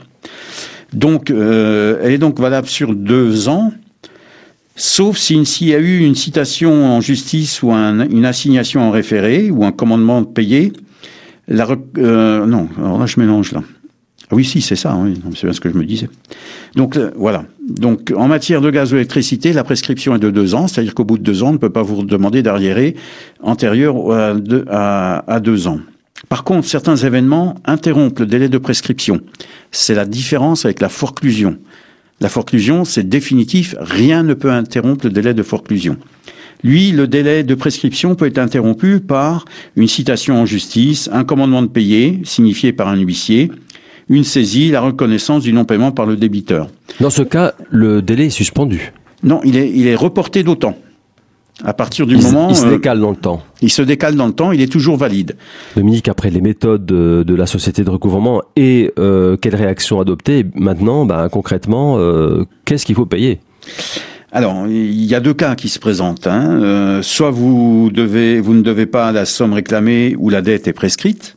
Hein. 0.95 0.99
Donc, 0.99 1.31
euh, 1.31 2.01
elle 2.03 2.13
est 2.13 2.19
donc 2.19 2.39
valable 2.39 2.69
sur 2.69 2.95
deux 2.95 3.49
ans, 3.49 3.73
sauf 4.77 5.17
s'il 5.17 5.69
y 5.69 5.75
a 5.75 5.79
eu 5.79 6.01
une 6.01 6.15
citation 6.15 6.87
en 6.87 7.01
justice 7.01 7.63
ou 7.63 7.73
un, 7.73 8.09
une 8.09 8.25
assignation 8.25 8.83
en 8.83 8.91
référé 8.91 9.51
ou 9.51 9.65
un 9.65 9.73
commandement 9.73 10.21
de 10.21 10.27
payer. 10.27 10.73
La, 11.47 11.67
euh, 11.99 12.47
non, 12.47 12.69
alors 12.79 12.99
là 12.99 13.07
je 13.07 13.21
mélange 13.21 13.53
là. 13.53 13.63
Ah 14.31 14.35
oui, 14.35 14.47
si, 14.47 14.63
c'est 14.63 14.77
ça, 14.77 14.97
oui, 14.99 15.21
c'est 15.35 15.47
bien 15.47 15.53
ce 15.53 15.61
que 15.61 15.71
je 15.71 15.77
me 15.77 15.85
disais. 15.85 16.09
Donc 16.75 16.97
euh, 16.97 17.11
voilà. 17.17 17.45
Donc 17.69 18.11
en 18.17 18.27
matière 18.27 18.63
de 18.63 18.71
gaz 18.71 18.93
ou 18.93 18.97
d'électricité, 18.97 19.53
la 19.53 19.65
prescription 19.65 20.15
est 20.17 20.19
de 20.19 20.31
deux 20.31 20.55
ans, 20.55 20.67
c'est-à-dire 20.67 20.95
qu'au 20.95 21.05
bout 21.05 21.19
de 21.19 21.23
deux 21.23 21.43
ans, 21.43 21.51
on 21.51 21.53
ne 21.53 21.59
peut 21.59 21.69
pas 21.69 21.83
vous 21.83 22.03
demander 22.05 22.43
d'arriérer 22.43 22.97
antérieur 23.43 24.11
à 24.11 25.41
deux 25.41 25.69
ans. 25.69 25.81
Par 26.29 26.45
contre, 26.45 26.67
certains 26.67 26.97
événements 26.97 27.55
interrompent 27.65 28.21
le 28.21 28.27
délai 28.27 28.49
de 28.49 28.59
prescription. 28.59 29.21
C'est 29.71 29.95
la 29.95 30.05
différence 30.05 30.65
avec 30.65 30.81
la 30.81 30.89
forclusion. 30.89 31.59
La 32.21 32.29
forclusion, 32.29 32.85
c'est 32.85 33.09
définitif, 33.09 33.75
rien 33.79 34.23
ne 34.23 34.35
peut 34.35 34.51
interrompre 34.51 35.07
le 35.07 35.13
délai 35.13 35.35
de 35.35 35.43
forclusion. 35.43 35.97
Lui, 36.63 36.93
le 36.93 37.07
délai 37.07 37.43
de 37.43 37.55
prescription 37.55 38.15
peut 38.15 38.27
être 38.27 38.39
interrompu 38.39 39.01
par 39.01 39.45
une 39.77 39.89
citation 39.89 40.41
en 40.41 40.47
justice, 40.47 41.11
un 41.13 41.25
commandement 41.25 41.63
de 41.63 41.67
payer, 41.67 42.21
signifié 42.25 42.73
par 42.73 42.89
un 42.89 42.97
huissier, 42.97 43.51
une 44.09 44.25
saisie, 44.25 44.71
la 44.71 44.81
reconnaissance 44.81 45.43
du 45.43 45.53
non-paiement 45.53 45.93
par 45.93 46.07
le 46.07 46.17
débiteur. 46.17 46.69
Dans 47.01 47.11
ce 47.11 47.23
cas, 47.23 47.55
le 47.71 48.01
délai 48.01 48.27
est 48.27 48.31
suspendu. 48.31 48.93
Non, 49.23 49.41
il 49.45 49.57
est, 49.57 49.71
il 49.75 49.87
est 49.87 49.95
reporté 49.95 50.43
d'autant. 50.43 50.79
À 51.63 51.73
partir 51.73 52.07
du 52.07 52.17
moment, 52.17 52.49
il 52.49 52.57
se 52.57 52.67
décale 52.67 52.99
dans 52.99 53.11
le 53.11 53.17
temps. 53.17 53.43
Il 53.63 53.71
se 53.71 53.83
décale 53.83 54.17
dans 54.17 54.27
le 54.27 54.33
temps. 54.33 54.51
Il 54.51 54.61
est 54.61 54.73
toujours 54.73 54.97
valide. 54.97 55.37
Dominique, 55.77 56.09
après 56.09 56.31
les 56.31 56.41
méthodes 56.41 56.85
de, 56.85 57.35
la 57.35 57.47
société 57.47 57.85
de 57.85 57.91
recouvrement 57.91 58.43
et 58.57 58.93
euh, 58.99 59.37
quelle 59.37 59.55
réaction 59.55 60.01
adopter 60.01 60.45
maintenant, 60.55 61.07
ben, 61.07 61.29
concrètement, 61.29 61.97
euh, 61.99 62.45
qu'est-ce 62.65 62.85
qu'il 62.85 62.97
faut 62.97 63.07
payer? 63.07 63.41
Alors, 64.33 64.67
il 64.67 65.05
y 65.05 65.15
a 65.15 65.21
deux 65.21 65.33
cas 65.33 65.55
qui 65.55 65.69
se 65.69 65.79
présentent. 65.79 66.27
Hein. 66.27 66.61
Euh, 66.61 67.03
soit 67.03 67.31
vous 67.31 67.89
devez, 67.95 68.41
vous 68.41 68.55
ne 68.55 68.63
devez 68.63 68.87
pas 68.87 69.13
la 69.13 69.25
somme 69.25 69.53
réclamée 69.53 70.17
ou 70.19 70.31
la 70.31 70.43
dette 70.43 70.67
est 70.67 70.73
prescrite. 70.73 71.37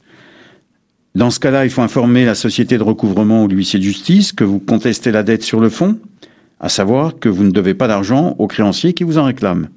Dans 1.13 1.29
ce 1.29 1.39
cas-là, 1.39 1.65
il 1.65 1.69
faut 1.69 1.83
informer 1.83 2.25
la 2.25 2.33
société 2.33 2.77
de 2.79 2.83
recouvrement 2.83 3.43
ou 3.43 3.47
l'huissier 3.47 3.77
de 3.77 3.83
justice 3.83 4.33
que 4.33 4.43
vous 4.43 4.59
contestez 4.59 5.11
la 5.11 5.21
dette 5.21 5.43
sur 5.43 5.59
le 5.59 5.69
fond, 5.69 5.97
à 6.59 6.69
savoir 6.69 7.19
que 7.19 7.29
vous 7.29 7.43
ne 7.43 7.51
devez 7.51 7.73
pas 7.73 7.87
d'argent 7.87 8.35
au 8.39 8.47
créancier 8.47 8.93
qui 8.93 9.03
vous 9.03 9.17
en 9.17 9.25
réclame. 9.25 9.69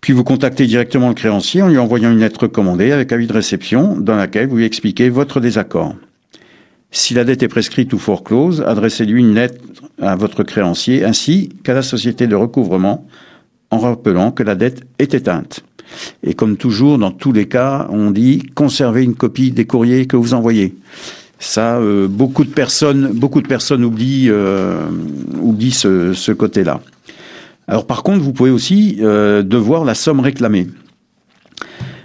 Puis 0.00 0.12
vous 0.12 0.24
contactez 0.24 0.66
directement 0.66 1.08
le 1.08 1.14
créancier 1.14 1.62
en 1.62 1.68
lui 1.68 1.78
envoyant 1.78 2.12
une 2.12 2.18
lettre 2.18 2.42
recommandée 2.42 2.92
avec 2.92 3.10
avis 3.10 3.26
de 3.26 3.32
réception 3.32 3.96
dans 3.98 4.16
laquelle 4.16 4.48
vous 4.48 4.58
lui 4.58 4.66
expliquez 4.66 5.08
votre 5.08 5.40
désaccord. 5.40 5.94
Si 6.90 7.14
la 7.14 7.24
dette 7.24 7.42
est 7.42 7.48
prescrite 7.48 7.92
ou 7.92 7.98
foreclose, 7.98 8.62
adressez-lui 8.66 9.20
une 9.20 9.34
lettre 9.34 9.60
à 10.00 10.14
votre 10.14 10.42
créancier 10.42 11.04
ainsi 11.04 11.48
qu'à 11.64 11.74
la 11.74 11.82
société 11.82 12.26
de 12.26 12.36
recouvrement 12.36 13.06
en 13.70 13.78
rappelant 13.78 14.30
que 14.30 14.42
la 14.42 14.54
dette 14.54 14.82
est 14.98 15.14
éteinte. 15.14 15.64
Et 16.22 16.34
comme 16.34 16.56
toujours, 16.56 16.98
dans 16.98 17.10
tous 17.10 17.32
les 17.32 17.48
cas, 17.48 17.88
on 17.90 18.10
dit 18.10 18.42
conservez 18.54 19.02
une 19.02 19.14
copie 19.14 19.50
des 19.50 19.64
courriers 19.64 20.06
que 20.06 20.16
vous 20.16 20.34
envoyez. 20.34 20.74
Ça, 21.44 21.76
euh, 21.76 22.08
beaucoup 22.08 22.44
de 22.44 22.50
personnes, 22.50 23.12
beaucoup 23.12 23.42
de 23.42 23.46
personnes 23.46 23.84
oublient, 23.84 24.28
euh, 24.30 24.86
oublient 25.40 25.72
ce, 25.72 26.14
ce 26.14 26.32
côté-là. 26.32 26.80
Alors 27.68 27.86
par 27.86 28.02
contre, 28.02 28.22
vous 28.22 28.32
pouvez 28.32 28.50
aussi 28.50 28.96
euh, 29.00 29.42
devoir 29.42 29.84
la 29.84 29.94
somme 29.94 30.20
réclamée. 30.20 30.68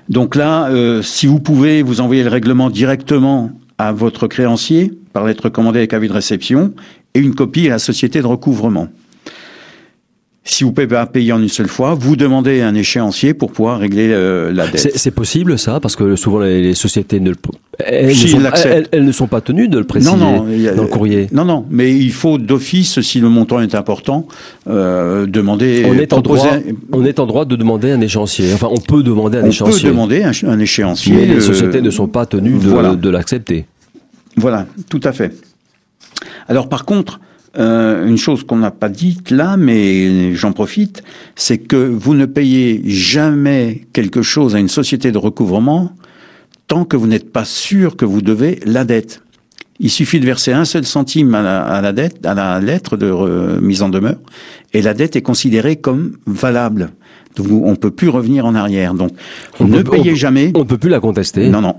Donc 0.10 0.36
là, 0.36 0.70
euh, 0.70 1.02
si 1.02 1.26
vous 1.26 1.40
pouvez, 1.40 1.84
vous 1.84 2.02
envoyer 2.02 2.24
le 2.24 2.30
règlement 2.30 2.70
directement 2.70 3.52
à 3.78 3.94
votre 3.94 4.28
créancier 4.28 4.92
par 5.14 5.26
lettre 5.26 5.50
commandée 5.50 5.80
avec 5.80 5.94
avis 5.94 6.10
de 6.10 6.14
réception 6.14 6.74
et 7.14 7.20
une 7.20 7.34
copie 7.34 7.68
à 7.68 7.72
la 7.72 7.80
société 7.80 8.22
de 8.22 8.28
recouvrement. 8.28 8.90
Si 10.46 10.64
vous 10.64 10.72
pouvez 10.72 10.88
pas 10.88 11.06
payer 11.06 11.32
en 11.34 11.42
une 11.42 11.50
seule 11.50 11.68
fois, 11.68 11.94
vous 11.94 12.16
demandez 12.16 12.62
un 12.62 12.74
échéancier 12.74 13.34
pour 13.34 13.52
pouvoir 13.52 13.78
régler 13.80 14.10
euh, 14.12 14.52
la 14.52 14.68
dette. 14.68 14.94
C'est 14.96 15.12
possible 15.12 15.60
ça 15.60 15.80
parce 15.80 15.96
que 15.96 16.16
souvent 16.16 16.40
les, 16.40 16.62
les 16.62 16.74
sociétés 16.74 17.20
ne 17.20 17.30
le, 17.32 17.36
elles, 17.78 18.16
Si, 18.16 18.26
ne 18.36 18.42
sont, 18.42 18.52
elles- 18.66 18.88
elles 18.92 19.06
ne 19.06 19.12
sont 19.12 19.28
pas 19.28 19.42
tenues 19.42 19.68
de 19.68 19.78
le 19.78 19.84
préciser 19.84 20.12
a- 20.16 20.74
dans 20.74 20.82
le 20.84 20.88
courrier. 20.88 21.28
Non, 21.34 21.46
non, 21.46 21.66
mais 21.70 21.94
il 21.96 22.12
faut 22.12 22.38
d'office, 22.38 23.02
si 23.02 23.20
le 23.20 23.30
montant 23.30 23.60
est 23.60 23.76
important, 23.76 24.28
euh, 24.68 25.28
demander. 25.28 25.86
On 25.88 25.94
est, 25.96 26.14
en 26.14 26.22
droit, 26.22 26.48
on 26.94 27.06
est 27.06 27.20
en 27.20 27.26
droit 27.28 27.46
de 27.46 27.56
demander 27.56 27.92
un 27.92 28.02
échéancier. 28.02 28.52
Enfin, 28.54 28.70
on 28.72 28.80
peut 28.80 29.04
demander 29.04 29.38
un 29.38 29.42
on 29.42 29.44
peut 29.44 29.50
échéancier. 29.50 29.90
demander 29.90 30.24
un, 30.24 30.32
un 30.48 30.60
échéancier. 30.60 31.16
mais 31.16 31.26
les 31.26 31.36
euh, 31.36 31.42
sociétés 31.42 31.82
ne 31.82 31.90
sont 31.92 32.08
pas 32.08 32.26
tenues 32.26 32.58
de, 32.58 32.70
voilà. 32.70 32.96
de 32.96 33.10
l'accepter. 33.10 33.66
Voilà, 34.38 34.66
tout 34.90 35.02
à 35.04 35.12
fait. 35.12 35.34
Alors 36.48 36.70
par 36.70 36.86
contre, 36.86 37.20
euh, 37.58 38.08
une 38.08 38.18
chose 38.18 38.44
qu'on 38.44 38.58
n'a 38.58 38.72
pas 38.72 38.90
dite 38.90 39.32
là, 39.32 39.58
mais 39.58 40.34
j'en 40.36 40.52
profite, 40.52 41.04
c'est 41.36 41.58
que 41.58 41.76
vous 41.78 42.14
ne 42.14 42.26
payez 42.26 42.82
jamais 42.86 43.88
quelque 43.94 44.22
chose 44.22 44.56
à 44.56 44.60
une 44.60 44.68
société 44.68 45.12
de 45.12 45.18
recouvrement 45.18 45.92
tant 46.68 46.86
que 46.86 46.96
vous 46.96 47.08
n'êtes 47.08 47.32
pas 47.32 47.46
sûr 47.46 47.96
que 47.96 48.06
vous 48.06 48.22
devez 48.22 48.60
la 48.66 48.86
dette. 48.86 49.22
Il 49.80 49.90
suffit 49.90 50.20
de 50.20 50.26
verser 50.26 50.52
un 50.52 50.66
seul 50.66 50.86
centime 50.86 51.34
à 51.34 51.42
la, 51.42 51.62
à 51.64 51.82
la 51.82 51.94
dette, 51.94 52.26
à 52.26 52.34
la 52.34 52.60
lettre 52.60 52.98
de 52.98 53.60
mise 53.62 53.82
en 53.82 53.90
demeure, 53.90 54.18
et 54.74 54.82
la 54.82 54.94
dette 54.94 55.16
est 55.16 55.22
considérée 55.22 55.78
comme 55.78 56.18
valable. 56.28 56.92
Donc 57.36 57.48
on 57.50 57.76
peut 57.76 57.90
plus 57.92 58.10
revenir 58.10 58.46
en 58.46 58.54
arrière. 58.56 58.94
Donc 58.94 59.12
On 59.60 59.68
ne 59.68 59.82
peut- 59.82 59.92
payez 59.92 60.16
jamais. 60.16 60.52
On 60.56 60.60
ne 60.60 60.64
peut 60.66 60.78
plus 60.78 60.90
la 60.90 61.00
contester. 61.00 61.48
Non, 61.50 61.62
non. 61.62 61.76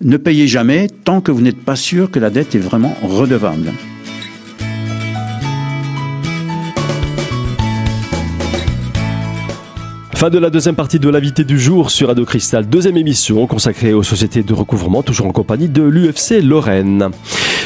Ne 0.00 0.16
payez 0.16 0.46
jamais 0.46 0.88
tant 1.04 1.20
que 1.20 1.32
vous 1.32 1.40
n'êtes 1.42 1.60
pas 1.60 1.76
sûr 1.76 2.10
que 2.10 2.18
la 2.18 2.30
dette 2.30 2.54
est 2.54 2.58
vraiment 2.60 2.94
redevable. 3.02 3.72
De 10.30 10.38
la 10.38 10.48
deuxième 10.48 10.74
partie 10.74 10.98
de 10.98 11.10
l'invité 11.10 11.44
du 11.44 11.60
jour 11.60 11.90
sur 11.90 12.08
Radio 12.08 12.24
Cristal, 12.24 12.66
deuxième 12.66 12.96
émission 12.96 13.46
consacrée 13.46 13.92
aux 13.92 14.02
sociétés 14.02 14.42
de 14.42 14.54
recouvrement, 14.54 15.02
toujours 15.02 15.26
en 15.26 15.32
compagnie 15.32 15.68
de 15.68 15.82
l'UFC 15.82 16.40
Lorraine. 16.42 17.10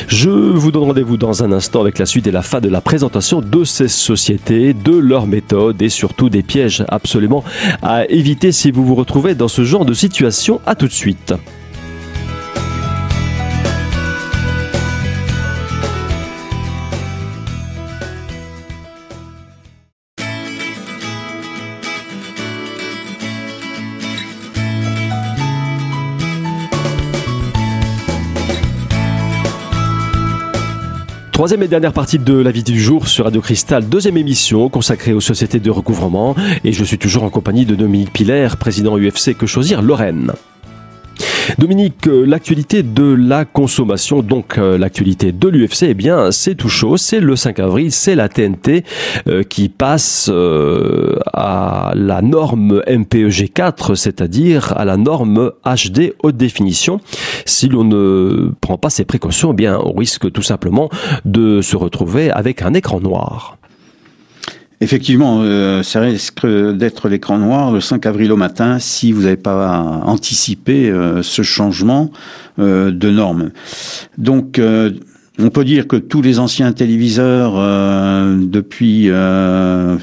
Je 0.08 0.28
vous 0.28 0.72
donne 0.72 0.82
rendez-vous 0.82 1.16
dans 1.16 1.44
un 1.44 1.52
instant 1.52 1.80
avec 1.80 2.00
la 2.00 2.06
suite 2.06 2.26
et 2.26 2.32
la 2.32 2.42
fin 2.42 2.60
de 2.60 2.68
la 2.68 2.80
présentation 2.80 3.40
de 3.40 3.62
ces 3.62 3.86
sociétés, 3.86 4.74
de 4.74 4.96
leurs 4.96 5.28
méthodes 5.28 5.80
et 5.80 5.88
surtout 5.88 6.30
des 6.30 6.42
pièges 6.42 6.84
absolument 6.88 7.44
à 7.80 8.06
éviter 8.06 8.50
si 8.50 8.72
vous 8.72 8.84
vous 8.84 8.96
retrouvez 8.96 9.36
dans 9.36 9.48
ce 9.48 9.62
genre 9.62 9.84
de 9.84 9.94
situation. 9.94 10.60
À 10.66 10.74
tout 10.74 10.88
de 10.88 10.92
suite. 10.92 11.34
Troisième 31.38 31.62
et 31.62 31.68
dernière 31.68 31.92
partie 31.92 32.18
de 32.18 32.36
la 32.36 32.50
vie 32.50 32.64
du 32.64 32.80
jour 32.80 33.06
sur 33.06 33.26
Radio 33.26 33.40
Cristal, 33.40 33.88
deuxième 33.88 34.16
émission 34.16 34.68
consacrée 34.68 35.12
aux 35.12 35.20
sociétés 35.20 35.60
de 35.60 35.70
recouvrement 35.70 36.34
et 36.64 36.72
je 36.72 36.82
suis 36.82 36.98
toujours 36.98 37.22
en 37.22 37.30
compagnie 37.30 37.64
de 37.64 37.76
Dominique 37.76 38.12
Pilaire, 38.12 38.56
président 38.56 38.98
UFC 38.98 39.36
Que 39.36 39.46
Choisir 39.46 39.80
Lorraine. 39.80 40.32
Dominique, 41.56 42.06
euh, 42.06 42.26
l'actualité 42.26 42.82
de 42.82 43.14
la 43.14 43.44
consommation, 43.44 44.22
donc 44.22 44.58
euh, 44.58 44.76
l'actualité 44.76 45.32
de 45.32 45.48
l'UFC, 45.48 45.84
eh 45.84 45.94
bien 45.94 46.30
c'est 46.30 46.54
tout 46.54 46.68
chaud, 46.68 46.96
c'est 46.96 47.20
le 47.20 47.36
5 47.36 47.58
avril, 47.60 47.90
c'est 47.90 48.14
la 48.14 48.28
TNT 48.28 48.84
euh, 49.28 49.42
qui 49.42 49.68
passe 49.68 50.30
à 51.32 51.92
la 51.94 52.22
norme 52.22 52.82
MPEG 52.86 53.52
4, 53.52 53.94
c'est-à-dire 53.94 54.74
à 54.76 54.84
la 54.84 54.96
norme 54.96 55.52
HD 55.64 56.12
haute 56.22 56.36
définition. 56.36 57.00
Si 57.46 57.68
l'on 57.68 57.84
ne 57.84 58.52
prend 58.60 58.76
pas 58.76 58.90
ces 58.90 59.04
précautions, 59.04 59.52
eh 59.52 59.56
bien 59.56 59.78
on 59.82 59.94
risque 59.94 60.30
tout 60.30 60.42
simplement 60.42 60.90
de 61.24 61.62
se 61.62 61.76
retrouver 61.76 62.30
avec 62.30 62.62
un 62.62 62.74
écran 62.74 63.00
noir. 63.00 63.57
Effectivement, 64.80 65.40
euh, 65.42 65.82
ça 65.82 66.00
risque 66.00 66.46
d'être 66.46 67.08
l'écran 67.08 67.38
noir 67.38 67.72
le 67.72 67.80
5 67.80 68.06
avril 68.06 68.30
au 68.30 68.36
matin 68.36 68.78
si 68.78 69.10
vous 69.10 69.22
n'avez 69.22 69.36
pas 69.36 70.02
anticipé 70.04 70.88
euh, 70.88 71.20
ce 71.22 71.42
changement 71.42 72.12
euh, 72.60 72.92
de 72.92 73.10
norme. 73.10 73.50
Donc, 74.18 74.60
euh, 74.60 74.92
on 75.40 75.50
peut 75.50 75.64
dire 75.64 75.88
que 75.88 75.96
tous 75.96 76.22
les 76.22 76.38
anciens 76.38 76.72
téléviseurs 76.72 77.54
depuis 78.38 79.06
de, 79.06 79.98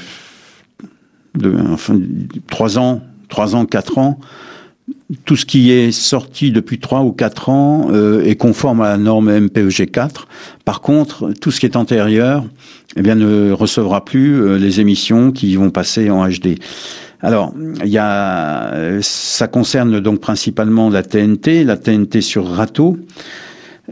ans, 2.78 3.02
trois 3.28 3.54
ans, 3.54 3.66
quatre 3.66 3.98
ans, 3.98 4.18
tout 5.24 5.36
ce 5.36 5.46
qui 5.46 5.70
est 5.70 5.92
sorti 5.92 6.50
depuis 6.50 6.78
trois 6.78 7.02
ou 7.02 7.12
quatre 7.12 7.48
ans 7.48 7.88
euh, 7.92 8.24
est 8.24 8.34
conforme 8.34 8.80
à 8.80 8.88
la 8.88 8.96
norme 8.96 9.30
MPEG 9.30 9.90
4. 9.90 10.26
Par 10.64 10.80
contre, 10.80 11.32
tout 11.40 11.50
ce 11.50 11.60
qui 11.60 11.66
est 11.66 11.76
antérieur, 11.76 12.44
eh 12.96 13.02
bien, 13.02 13.14
ne 13.14 13.52
recevra 13.52 14.04
plus 14.04 14.34
euh, 14.34 14.58
les 14.58 14.80
émissions 14.80 15.30
qui 15.30 15.54
vont 15.54 15.70
passer 15.70 16.10
en 16.10 16.26
HD. 16.28 16.58
Alors, 17.22 17.54
il 17.84 17.90
y 17.90 17.98
a, 17.98 19.00
ça 19.00 19.48
concerne 19.48 20.00
donc 20.00 20.20
principalement 20.20 20.90
la 20.90 21.02
TNT, 21.02 21.64
la 21.64 21.76
TNT 21.76 22.20
sur 22.20 22.46
râteau. 22.46 22.98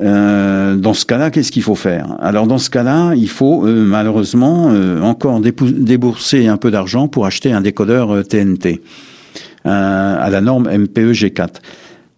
Euh, 0.03 0.75
dans 0.75 0.95
ce 0.95 1.07
cas-là, 1.07 1.31
qu'est-ce 1.31 1.53
qu'il 1.53 1.63
faut 1.63 1.77
faire? 1.77 2.17
Alors 2.21 2.47
dans 2.47 2.59
ce 2.59 2.69
cas-là, 2.69 3.15
il 3.15 3.29
faut 3.29 3.67
euh, 3.67 3.85
malheureusement 3.85 4.73
encore 5.03 5.41
débourser 5.41 6.49
un 6.49 6.57
peu 6.57 6.71
d'argent 6.71 7.09
pour 7.09 7.25
acheter 7.25 7.53
un 7.53 7.61
décodeur 7.61 8.27
TNT 8.27 8.83
à 9.65 10.29
la 10.31 10.41
norme 10.41 10.69
MPE 10.69 11.13
G4. 11.13 11.61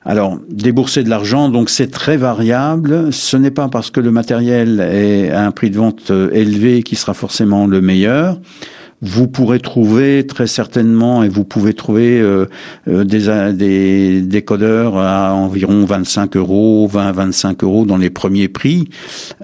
Alors, 0.09 0.39
débourser 0.49 1.03
de 1.03 1.11
l'argent, 1.11 1.49
donc 1.49 1.69
c'est 1.69 1.91
très 1.91 2.17
variable. 2.17 3.13
Ce 3.13 3.37
n'est 3.37 3.51
pas 3.51 3.67
parce 3.67 3.91
que 3.91 3.99
le 3.99 4.13
matériel 4.13 4.79
est 4.81 5.31
à 5.31 5.45
un 5.45 5.51
prix 5.51 5.69
de 5.69 5.77
vente 5.77 6.13
euh, 6.13 6.31
élevé 6.33 6.85
qui 6.85 6.95
sera 6.95 7.13
forcément 7.13 7.67
le 7.67 7.81
meilleur. 7.81 8.39
Vous 9.03 9.27
pourrez 9.27 9.59
trouver 9.59 10.25
très 10.25 10.47
certainement, 10.47 11.25
et 11.25 11.29
vous 11.29 11.43
pouvez 11.43 11.75
trouver 11.75 12.21
euh, 12.21 12.47
euh, 12.87 13.03
des, 13.03 13.29
euh, 13.29 13.53
des 13.53 14.23
décodeurs 14.23 14.97
à 14.97 15.35
environ 15.35 15.85
25 15.85 16.37
euros, 16.37 16.89
20-25 16.89 17.65
euros 17.65 17.85
dans 17.85 17.97
les 17.97 18.09
premiers 18.09 18.49
prix, 18.49 18.89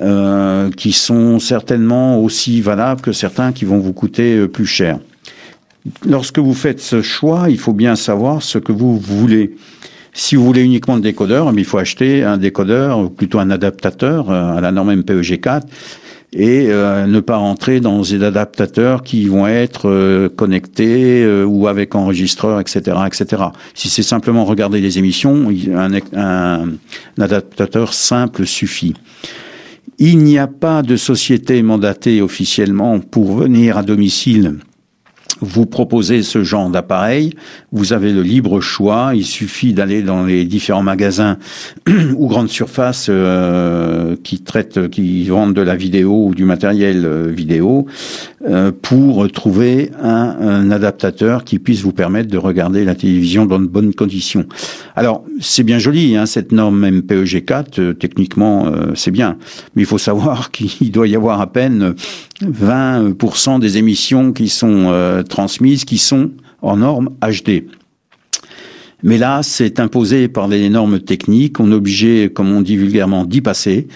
euh, 0.01 0.71
qui 0.71 0.93
sont 0.93 1.41
certainement 1.41 2.23
aussi 2.23 2.61
valables 2.61 3.01
que 3.01 3.13
certains 3.13 3.51
qui 3.51 3.65
vont 3.65 3.79
vous 3.79 3.93
coûter 3.93 4.37
euh, 4.37 4.47
plus 4.47 4.67
cher. 4.67 5.01
Lorsque 6.07 6.39
vous 6.39 6.55
faites 6.55 6.81
ce 6.81 7.03
choix, 7.03 7.47
il 7.49 7.59
faut 7.59 7.73
bien 7.73 7.97
savoir 7.97 8.43
ce 8.43 8.59
que 8.59 8.73
vous 8.73 8.99
voulez. 8.99 9.57
Si 10.13 10.37
vous 10.37 10.45
voulez 10.45 10.63
uniquement 10.63 10.95
le 10.95 11.01
décodeur, 11.01 11.51
eh 11.51 11.59
il 11.59 11.65
faut 11.65 11.79
acheter 11.79 12.23
un 12.23 12.37
décodeur, 12.37 12.99
ou 12.99 13.09
plutôt 13.09 13.39
un 13.39 13.51
adaptateur 13.51 14.31
euh, 14.31 14.57
à 14.57 14.61
la 14.61 14.71
norme 14.71 14.95
MPEG 14.97 15.41
4, 15.41 15.67
et 16.35 16.67
euh, 16.69 17.07
ne 17.07 17.21
pas 17.21 17.37
rentrer 17.37 17.81
dans 17.81 18.03
des 18.03 18.23
adaptateurs 18.23 19.03
qui 19.03 19.27
vont 19.27 19.47
être 19.47 19.89
euh, 19.89 20.29
connectés 20.29 21.27
ou 21.45 21.67
avec 21.67 21.95
enregistreur, 21.95 22.61
etc., 22.61 22.97
etc. 23.07 23.43
Si 23.75 23.89
c'est 23.89 24.03
simplement 24.03 24.45
regarder 24.45 24.81
les 24.81 24.99
émissions, 24.99 25.49
un 26.15 26.73
adaptateur 27.19 27.93
simple 27.93 28.47
suffit. 28.47 28.95
Il 29.99 30.19
n'y 30.19 30.39
a 30.39 30.47
pas 30.47 30.83
de 30.83 30.97
société 30.97 31.63
mandatée 31.63 32.23
officiellement 32.23 33.01
pour 33.01 33.35
venir 33.35 33.79
à 33.79 33.83
domicile 33.83 34.59
vous 35.41 35.67
proposez 35.67 36.23
ce 36.23 36.45
genre 36.45 36.69
d'appareil, 36.71 37.35
vous 37.73 37.93
avez 37.93 38.13
le 38.13 38.23
libre 38.23 38.61
choix. 38.61 39.13
Il 39.15 39.25
suffit 39.25 39.73
d'aller 39.73 40.03
dans 40.03 40.25
les 40.25 40.45
différents 40.45 40.83
magasins 40.83 41.39
ou 42.17 42.27
grandes 42.27 42.49
surfaces 42.49 43.07
euh, 43.09 44.17
qui 44.23 44.41
traitent, 44.41 44.89
qui 44.89 45.25
vendent 45.25 45.55
de 45.55 45.63
la 45.63 45.77
vidéo 45.77 46.27
ou 46.27 46.35
du 46.35 46.45
matériel 46.45 47.05
euh, 47.05 47.29
vidéo 47.29 47.87
euh, 48.49 48.73
pour 48.83 49.31
trouver 49.31 49.91
un, 50.01 50.37
un, 50.41 50.71
adaptateur 50.71 51.45
qui 51.45 51.59
puisse 51.59 51.83
vous 51.83 51.93
permettre 51.93 52.31
de 52.31 52.39
regarder 52.39 52.85
la 52.85 52.95
télévision 52.95 53.47
dans 53.47 53.59
de 53.59 53.67
bonnes 53.67 53.95
conditions. 53.95 54.47
Alors 54.97 55.25
c'est 55.41 55.65
bien 55.65 55.79
joli, 55.79 56.17
hein, 56.17 56.27
cette 56.27 56.53
norme 56.53 56.85
MPEG4. 56.85 57.95
techniquement, 57.95 58.73
c'est 58.95 59.11
bien, 59.11 59.37
mais 59.75 59.83
il 59.83 59.87
faut 59.87 59.99
savoir 59.99 60.51
qu'il 60.53 60.91
doit 60.91 61.09
y 61.09 61.17
avoir 61.17 61.41
à 61.41 61.47
peine 61.47 61.95
20% 62.43 63.61
des 63.61 63.79
émissions 63.79 64.33
qui 64.33 64.49
sont 64.49 64.87
euh, 64.89 65.23
transmises 65.23 65.85
qui 65.85 65.99
sont 65.99 66.31
en 66.61 66.77
norme 66.77 67.11
HD. 67.21 67.65
Mais 69.03 69.19
là, 69.19 69.41
c'est 69.43 69.81
imposé 69.81 70.29
par 70.29 70.47
les 70.47 70.69
normes 70.71 71.01
techniques. 71.01 71.59
On 71.59 71.73
est 71.73 71.75
obligé, 71.75 72.31
comme 72.33 72.53
on 72.53 72.61
dit 72.61 72.77
vulgairement, 72.77 73.25
d'y 73.25 73.41
passer. 73.41 73.89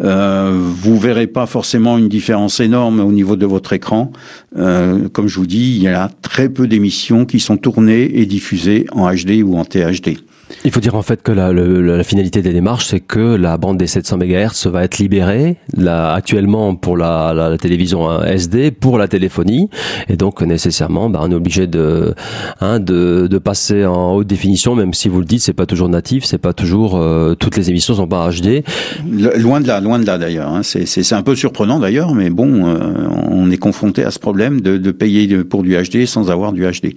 Euh, 0.00 0.52
vous 0.56 0.98
verrez 0.98 1.26
pas 1.26 1.46
forcément 1.46 1.98
une 1.98 2.08
différence 2.08 2.60
énorme 2.60 3.00
au 3.00 3.10
niveau 3.10 3.34
de 3.34 3.46
votre 3.46 3.72
écran. 3.72 4.12
Euh, 4.56 5.08
comme 5.08 5.26
je 5.26 5.38
vous 5.38 5.46
dis, 5.46 5.74
il 5.76 5.82
y 5.82 5.88
a 5.88 6.10
très 6.22 6.48
peu 6.48 6.68
d'émissions 6.68 7.26
qui 7.26 7.40
sont 7.40 7.56
tournées 7.56 8.20
et 8.20 8.26
diffusées 8.26 8.86
en 8.92 9.12
HD 9.12 9.42
ou 9.42 9.56
en 9.56 9.64
THD. 9.64 10.18
Il 10.64 10.70
faut 10.70 10.80
dire 10.80 10.94
en 10.94 11.02
fait 11.02 11.22
que 11.22 11.32
la, 11.32 11.52
la, 11.52 12.04
finalité 12.04 12.42
des 12.42 12.52
démarches, 12.52 12.86
c'est 12.86 13.00
que 13.00 13.18
la 13.18 13.56
bande 13.56 13.78
des 13.78 13.86
700 13.86 14.18
MHz 14.18 14.66
va 14.66 14.84
être 14.84 14.98
libérée, 14.98 15.56
là, 15.76 16.12
actuellement 16.12 16.74
pour 16.74 16.96
la, 16.96 17.32
la, 17.34 17.58
télévision 17.58 18.22
SD, 18.22 18.70
pour 18.70 18.98
la 18.98 19.08
téléphonie, 19.08 19.68
et 20.08 20.16
donc 20.16 20.42
nécessairement, 20.42 21.10
bah, 21.10 21.20
on 21.22 21.30
est 21.30 21.34
obligé 21.34 21.66
de, 21.66 22.14
hein, 22.60 22.78
de, 22.78 23.26
de, 23.28 23.38
passer 23.38 23.84
en 23.84 24.14
haute 24.14 24.26
définition, 24.26 24.74
même 24.74 24.94
si 24.94 25.08
vous 25.08 25.18
le 25.18 25.24
dites, 25.24 25.42
c'est 25.42 25.52
pas 25.52 25.66
toujours 25.66 25.88
natif, 25.88 26.24
c'est 26.24 26.38
pas 26.38 26.52
toujours 26.52 26.96
euh, 26.96 27.34
toutes 27.34 27.56
les 27.56 27.70
émissions 27.70 27.94
sont 27.94 28.06
pas 28.06 28.30
HD. 28.30 28.62
loin 29.38 29.60
de 29.60 29.66
là, 29.66 29.80
loin 29.80 29.98
de 29.98 30.06
là 30.06 30.18
d'ailleurs. 30.18 30.48
Hein. 30.48 30.62
C'est 30.62 31.12
un 31.12 31.22
peu 31.22 31.34
surprenant 31.34 31.80
d'ailleurs, 31.80 32.14
mais 32.14 32.30
bon, 32.30 32.66
euh, 32.66 33.08
on 33.28 33.50
est 33.50 33.56
confronté 33.56 34.04
à 34.04 34.10
ce 34.10 34.18
problème 34.18 34.60
de, 34.60 34.76
de, 34.78 34.90
payer 34.92 35.26
pour 35.44 35.62
du 35.62 35.76
HD 35.76 36.06
sans 36.06 36.30
avoir 36.30 36.52
du 36.52 36.64
HD. 36.64 36.94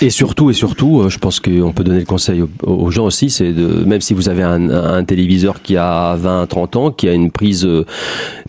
Et 0.00 0.10
surtout, 0.10 0.50
et 0.50 0.54
surtout, 0.54 1.00
euh, 1.00 1.08
je 1.08 1.18
pense 1.18 1.40
qu'on 1.40 1.72
peut 1.72 1.84
donner 1.84 2.00
le 2.00 2.06
conseil 2.06 2.42
aux 2.62 2.90
gens 2.92 3.06
aussi, 3.06 3.30
c'est 3.30 3.52
de 3.52 3.84
même 3.84 4.00
si 4.00 4.14
vous 4.14 4.28
avez 4.28 4.42
un, 4.42 4.70
un, 4.70 5.04
téléviseur 5.04 5.62
qui 5.62 5.76
a 5.76 6.14
20, 6.16 6.46
30 6.46 6.76
ans, 6.76 6.90
qui 6.90 7.08
a 7.08 7.12
une 7.12 7.30
prise 7.30 7.64
euh, 7.64 7.84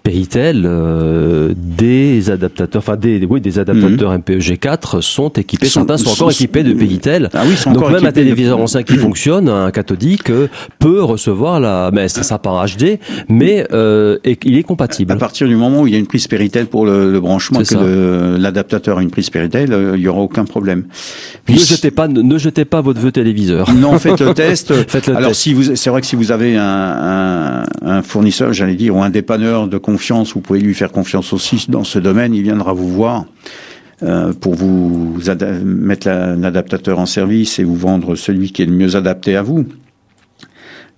Péritel, 0.04 0.64
euh, 0.66 1.54
des 1.56 2.30
adaptateurs, 2.30 2.82
enfin 2.82 2.98
des, 2.98 3.26
oui, 3.30 3.40
des 3.40 3.58
adaptateurs 3.58 4.12
mhm. 4.12 4.20
MPEG4 4.20 5.02
sont 5.02 5.30
équipés. 5.30 5.68
certains 5.68 5.96
sont, 5.96 6.10
encore 6.10 6.32
équipés 6.32 6.64
de 6.64 6.74
Péritel. 6.74 7.30
Ah 7.34 7.44
oui, 7.48 7.56
Donc 7.74 7.90
même 7.90 8.06
un 8.06 8.12
téléviseur 8.12 8.60
ancien 8.60 8.84
qui 8.84 8.96
fonctionne, 8.98 9.48
un 9.48 9.72
cathodique 9.72 10.30
euh, 10.30 10.50
peut 10.80 11.02
recevoir 11.02 11.62
la, 11.62 11.90
mais 11.94 12.10
ça, 12.10 12.22
ça 12.24 12.38
pas 12.38 12.66
HD, 12.66 13.00
mais 13.30 13.66
euh, 13.72 14.18
il 14.44 14.58
est 14.58 14.64
compatible. 14.64 15.14
À 15.14 15.16
partir 15.16 15.48
du 15.48 15.56
moment 15.56 15.84
où 15.84 15.88
il 15.88 15.94
y 15.94 15.96
a 15.96 16.00
une 16.00 16.08
prise 16.08 16.28
Péritel 16.28 16.66
pour 16.66 16.86
le, 16.86 17.10
le 17.10 17.22
branchement, 17.22 17.62
que 17.62 18.36
l'adaptateur 18.38 18.98
a 18.98 19.02
une 19.02 19.12
prise 19.12 19.30
Péritel, 19.30 19.72
euh, 19.72 19.94
il 19.96 20.02
y 20.02 20.08
aura 20.10 20.20
aucun 20.20 20.44
problème. 20.44 20.84
Puis, 21.46 21.56
ne 21.56 21.60
jetez 21.60 21.92
pas, 21.92 22.10
ne, 22.10 22.38
jetez 22.38 22.66
pas 22.66 22.82
votre 22.82 23.00
vieux 23.00 23.14
téléviseur. 23.14 23.74
Non, 23.74 23.98
faites 24.00 24.20
le 24.22 24.33
Alors 25.16 25.36
si 25.36 25.54
vous, 25.54 25.76
c'est 25.76 25.90
vrai 25.90 26.02
que 26.02 26.08
si 26.08 26.16
vous 26.16 26.32
avez 26.32 26.58
un, 26.58 26.64
un, 26.64 27.64
un 27.82 28.02
fournisseur, 28.02 28.54
j'allais 28.54 28.76
dire, 28.76 28.96
ou 28.96 29.02
un 29.02 29.10
dépanneur 29.10 29.68
de 29.68 29.78
confiance, 29.78 30.34
vous 30.34 30.42
pouvez 30.42 30.60
lui 30.60 30.74
faire 30.74 30.92
confiance 30.92 31.34
aussi 31.34 31.66
dans 31.70 31.84
ce 31.84 32.00
domaine, 32.00 32.34
il 32.34 32.44
viendra 32.44 32.74
vous 32.74 32.90
voir 32.90 33.26
euh, 34.04 34.34
pour 34.34 34.56
vous 34.56 35.18
mettre 35.64 36.10
l'adaptateur 36.10 37.00
en 37.00 37.06
service 37.06 37.60
et 37.60 37.64
vous 37.64 37.76
vendre 37.76 38.16
celui 38.16 38.52
qui 38.52 38.62
est 38.64 38.66
le 38.66 38.74
mieux 38.74 38.96
adapté 38.96 39.38
à 39.38 39.44
vous. 39.44 39.66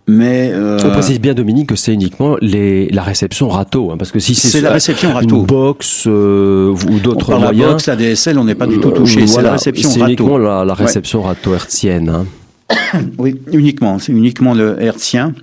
Mais 0.08 0.52
euh... 0.54 0.78
on 0.84 0.90
précise 0.92 1.20
bien 1.20 1.34
Dominique 1.34 1.70
que 1.70 1.76
c'est 1.76 1.94
uniquement 1.94 2.38
les, 2.42 2.90
la 2.90 3.04
réception 3.04 3.50
râteau, 3.50 3.92
hein, 3.92 3.98
parce 3.98 4.12
que 4.12 4.20
si 4.20 4.36
c'est 4.36 4.62
la 4.62 4.72
réception 4.72 5.14
râteau, 5.14 5.38
une 5.42 5.46
box 5.46 6.06
euh, 6.08 6.76
ou 6.90 7.00
d'autres 7.00 7.32
moyens, 7.38 7.60
la 7.60 7.72
box, 7.72 7.88
la 7.88 7.96
DSL, 7.96 8.40
on 8.40 8.46
n'est 8.46 8.56
pas 8.56 8.68
du 8.68 8.80
tout 8.80 8.92
touché. 8.92 9.28
C'est 9.28 9.42
la 9.42 9.54
réception 9.54 9.90
râteau. 9.90 10.00
C'est 10.00 10.06
uniquement 10.06 10.38
la, 10.38 10.64
la 10.64 10.74
réception 10.74 11.22
ouais. 11.22 11.28
râteau 11.28 11.54
hertzienne. 11.54 12.10
Hein. 12.10 12.26
oui, 13.18 13.40
uniquement, 13.52 14.00
c'est 14.00 14.12
uniquement 14.12 14.54
le 14.54 14.82
hertzien. 14.82 15.34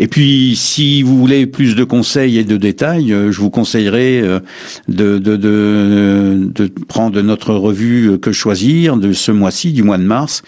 Et 0.00 0.06
puis, 0.06 0.54
si 0.54 1.02
vous 1.02 1.18
voulez 1.18 1.46
plus 1.46 1.74
de 1.74 1.82
conseils 1.82 2.38
et 2.38 2.44
de 2.44 2.56
détails, 2.56 3.12
euh, 3.12 3.32
je 3.32 3.40
vous 3.40 3.50
conseillerais 3.50 4.20
euh, 4.22 4.38
de, 4.86 5.18
de, 5.18 5.36
de 5.36 6.66
prendre 6.86 7.20
notre 7.20 7.52
revue 7.54 8.18
Que 8.20 8.30
choisir 8.30 8.96
de 8.96 9.12
ce 9.12 9.32
mois-ci, 9.32 9.72
du 9.72 9.82
mois 9.82 9.98
de 9.98 10.04
mars, 10.04 10.42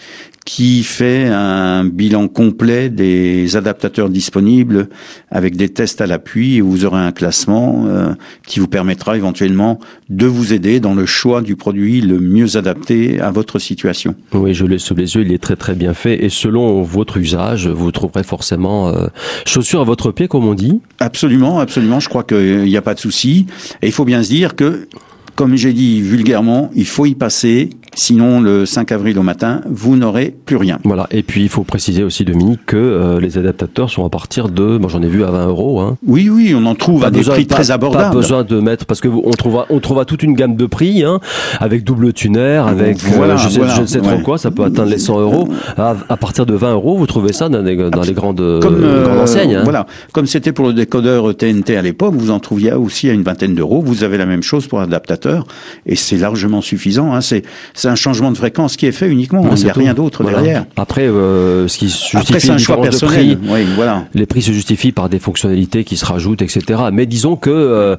qui 0.45 0.83
fait 0.83 1.27
un 1.27 1.85
bilan 1.85 2.27
complet 2.27 2.89
des 2.89 3.55
adaptateurs 3.55 4.09
disponibles 4.09 4.89
avec 5.29 5.55
des 5.55 5.69
tests 5.69 6.01
à 6.01 6.07
l'appui 6.07 6.55
et 6.55 6.61
vous 6.61 6.83
aurez 6.85 6.99
un 6.99 7.11
classement 7.11 7.85
euh, 7.87 8.13
qui 8.47 8.59
vous 8.59 8.67
permettra 8.67 9.15
éventuellement 9.15 9.79
de 10.09 10.25
vous 10.25 10.51
aider 10.51 10.79
dans 10.79 10.95
le 10.95 11.05
choix 11.05 11.41
du 11.41 11.55
produit 11.55 12.01
le 12.01 12.19
mieux 12.19 12.57
adapté 12.57 13.19
à 13.19 13.29
votre 13.29 13.59
situation. 13.59 14.15
Oui, 14.33 14.53
je 14.53 14.65
l'ai 14.65 14.79
sous 14.79 14.95
les 14.95 15.15
yeux, 15.15 15.21
il 15.21 15.31
est 15.31 15.41
très 15.41 15.55
très 15.55 15.75
bien 15.75 15.93
fait 15.93 16.23
et 16.23 16.29
selon 16.29 16.81
votre 16.81 17.17
usage, 17.17 17.67
vous 17.67 17.91
trouverez 17.91 18.23
forcément 18.23 18.89
euh, 18.89 19.07
chaussures 19.45 19.81
à 19.81 19.85
votre 19.85 20.11
pied 20.11 20.27
comme 20.27 20.45
on 20.45 20.55
dit. 20.55 20.81
Absolument, 20.99 21.59
absolument, 21.59 21.99
je 21.99 22.09
crois 22.09 22.23
qu'il 22.23 22.63
n'y 22.63 22.77
a 22.77 22.81
pas 22.81 22.95
de 22.95 22.99
souci 22.99 23.45
et 23.81 23.87
il 23.87 23.93
faut 23.93 24.05
bien 24.05 24.23
se 24.23 24.29
dire 24.29 24.55
que 24.55 24.87
comme 25.35 25.55
j'ai 25.55 25.73
dit 25.73 26.01
vulgairement, 26.01 26.71
il 26.75 26.85
faut 26.85 27.05
y 27.05 27.15
passer 27.15 27.69
Sinon, 27.93 28.39
le 28.39 28.65
5 28.65 28.91
avril 28.93 29.19
au 29.19 29.23
matin, 29.23 29.61
vous 29.69 29.97
n'aurez 29.97 30.33
plus 30.45 30.55
rien. 30.55 30.79
Voilà. 30.85 31.07
Et 31.11 31.23
puis, 31.23 31.41
il 31.41 31.49
faut 31.49 31.63
préciser 31.63 32.03
aussi, 32.03 32.23
Dominique, 32.23 32.65
que 32.65 32.77
euh, 32.77 33.19
les 33.19 33.37
adaptateurs 33.37 33.89
sont 33.89 34.05
à 34.05 34.09
partir 34.09 34.47
de, 34.47 34.77
bon, 34.77 34.87
j'en 34.87 35.01
ai 35.01 35.09
vu 35.09 35.25
à 35.25 35.31
20 35.31 35.47
euros. 35.47 35.81
Hein. 35.81 35.97
Oui, 36.07 36.29
oui, 36.29 36.53
on 36.55 36.65
en 36.65 36.75
trouve 36.75 37.03
à 37.03 37.11
des 37.11 37.21
prix 37.21 37.47
très 37.47 37.69
abordables. 37.69 38.05
Pas 38.05 38.15
besoin 38.15 38.43
de 38.43 38.59
mettre, 38.61 38.85
parce 38.85 39.01
que 39.01 39.09
on 39.09 39.31
trouvera, 39.31 39.65
on 39.69 39.79
trouvera 39.79 40.05
toute 40.05 40.23
une 40.23 40.35
gamme 40.35 40.55
de 40.55 40.65
prix, 40.67 41.03
hein, 41.03 41.19
avec 41.59 41.83
double 41.83 42.13
tuner, 42.13 42.61
avec, 42.65 43.03
euh, 43.03 43.07
voilà, 43.15 43.35
je, 43.35 43.49
sais, 43.49 43.61
je, 43.75 43.81
ne 43.81 43.85
sais, 43.85 43.99
trop 43.99 44.19
quoi, 44.19 44.37
ça 44.37 44.51
peut 44.51 44.63
atteindre 44.63 44.89
les 44.89 44.97
100 44.97 45.19
euros. 45.19 45.49
À, 45.77 45.95
à, 46.07 46.15
partir 46.15 46.45
de 46.45 46.53
20 46.53 46.73
euros, 46.73 46.95
vous 46.97 47.07
trouvez 47.07 47.33
ça 47.33 47.49
dans 47.49 47.61
les, 47.61 47.75
dans 47.75 48.01
les 48.03 48.13
grandes, 48.13 48.59
Comme, 48.61 48.83
euh, 48.83 49.03
grandes 49.03 49.19
enseignes. 49.19 49.55
Hein. 49.55 49.63
Voilà. 49.63 49.85
Comme 50.13 50.27
c'était 50.27 50.53
pour 50.53 50.65
le 50.65 50.73
décodeur 50.73 51.35
TNT 51.35 51.75
à 51.75 51.81
l'époque, 51.81 52.13
vous 52.15 52.31
en 52.31 52.39
trouviez 52.39 52.71
aussi 52.71 53.09
à 53.09 53.13
une 53.13 53.23
vingtaine 53.23 53.53
d'euros. 53.53 53.81
Vous 53.85 54.05
avez 54.05 54.17
la 54.17 54.25
même 54.25 54.43
chose 54.43 54.67
pour 54.67 54.79
l'adaptateur, 54.79 55.45
et 55.85 55.97
c'est 55.97 56.17
largement 56.17 56.61
suffisant. 56.61 57.13
Hein. 57.13 57.19
C'est, 57.19 57.43
c'est 57.81 57.89
un 57.89 57.95
changement 57.95 58.31
de 58.31 58.37
fréquence 58.37 58.73
ce 58.73 58.77
qui 58.77 58.85
est 58.85 58.91
fait 58.91 59.09
uniquement. 59.09 59.43
il 59.55 59.63
n'y 59.63 59.69
a 59.69 59.73
rien 59.73 59.95
d'autre 59.95 60.23
derrière. 60.23 60.65
Après, 60.77 61.07
euh, 61.07 61.67
ce 61.67 61.79
qui 61.79 61.89
justifie 61.89 62.51
un 62.51 62.57
choix 62.59 62.79
personnel. 62.79 63.29
De 63.29 63.35
prix, 63.35 63.65
voilà. 63.75 64.05
Les 64.13 64.27
prix 64.27 64.43
se 64.43 64.51
justifient 64.51 64.91
par 64.91 65.09
des 65.09 65.17
fonctionnalités 65.17 65.83
qui 65.83 65.97
se 65.97 66.05
rajoutent, 66.05 66.43
etc. 66.43 66.79
Mais 66.93 67.07
disons 67.07 67.35
que, 67.35 67.49
euh, 67.49 67.95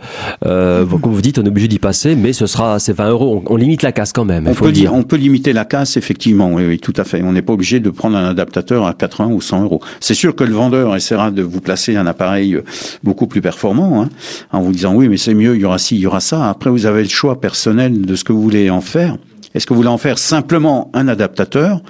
euh, 0.46 0.86
comme 0.86 1.12
vous 1.12 1.20
dites, 1.20 1.40
on 1.40 1.44
est 1.44 1.48
obligé 1.48 1.66
d'y 1.66 1.80
passer, 1.80 2.14
mais 2.14 2.32
ce 2.32 2.46
sera, 2.46 2.78
c'est 2.78 2.92
20 2.92 3.10
euros. 3.10 3.42
On, 3.46 3.56
limite 3.56 3.82
la 3.82 3.90
casse 3.90 4.12
quand 4.12 4.24
même. 4.24 4.46
On 4.46 4.54
faut 4.54 4.66
peut 4.66 4.72
dire. 4.72 4.94
On 4.94 5.02
peut 5.02 5.16
limiter 5.16 5.52
la 5.52 5.64
casse, 5.64 5.96
effectivement. 5.96 6.52
Oui, 6.52 6.64
oui, 6.64 6.78
tout 6.78 6.94
à 6.96 7.02
fait. 7.02 7.20
On 7.22 7.32
n'est 7.32 7.42
pas 7.42 7.52
obligé 7.52 7.80
de 7.80 7.90
prendre 7.90 8.16
un 8.16 8.28
adaptateur 8.28 8.86
à 8.86 8.94
80 8.94 9.30
ou 9.32 9.40
100 9.40 9.64
euros. 9.64 9.80
C'est 9.98 10.14
sûr 10.14 10.36
que 10.36 10.44
le 10.44 10.54
vendeur 10.54 10.94
essaiera 10.94 11.32
de 11.32 11.42
vous 11.42 11.60
placer 11.60 11.96
un 11.96 12.06
appareil 12.06 12.56
beaucoup 13.02 13.26
plus 13.26 13.40
performant, 13.40 14.02
hein, 14.02 14.08
en 14.52 14.60
vous 14.62 14.70
disant 14.70 14.94
oui, 14.94 15.08
mais 15.08 15.16
c'est 15.16 15.34
mieux, 15.34 15.56
il 15.56 15.62
y 15.62 15.64
aura 15.64 15.78
ci, 15.78 15.96
il 15.96 16.02
y 16.02 16.06
aura 16.06 16.20
ça. 16.20 16.48
Après, 16.48 16.70
vous 16.70 16.86
avez 16.86 17.02
le 17.02 17.08
choix 17.08 17.40
personnel 17.40 18.02
de 18.02 18.14
ce 18.14 18.22
que 18.22 18.32
vous 18.32 18.42
voulez 18.42 18.70
en 18.70 18.80
faire. 18.80 19.16
Est-ce 19.54 19.66
que 19.66 19.74
vous 19.74 19.78
voulez 19.78 19.88
en 19.88 19.98
faire 19.98 20.18
simplement 20.18 20.90
un 20.94 21.08
adaptateur 21.08 21.82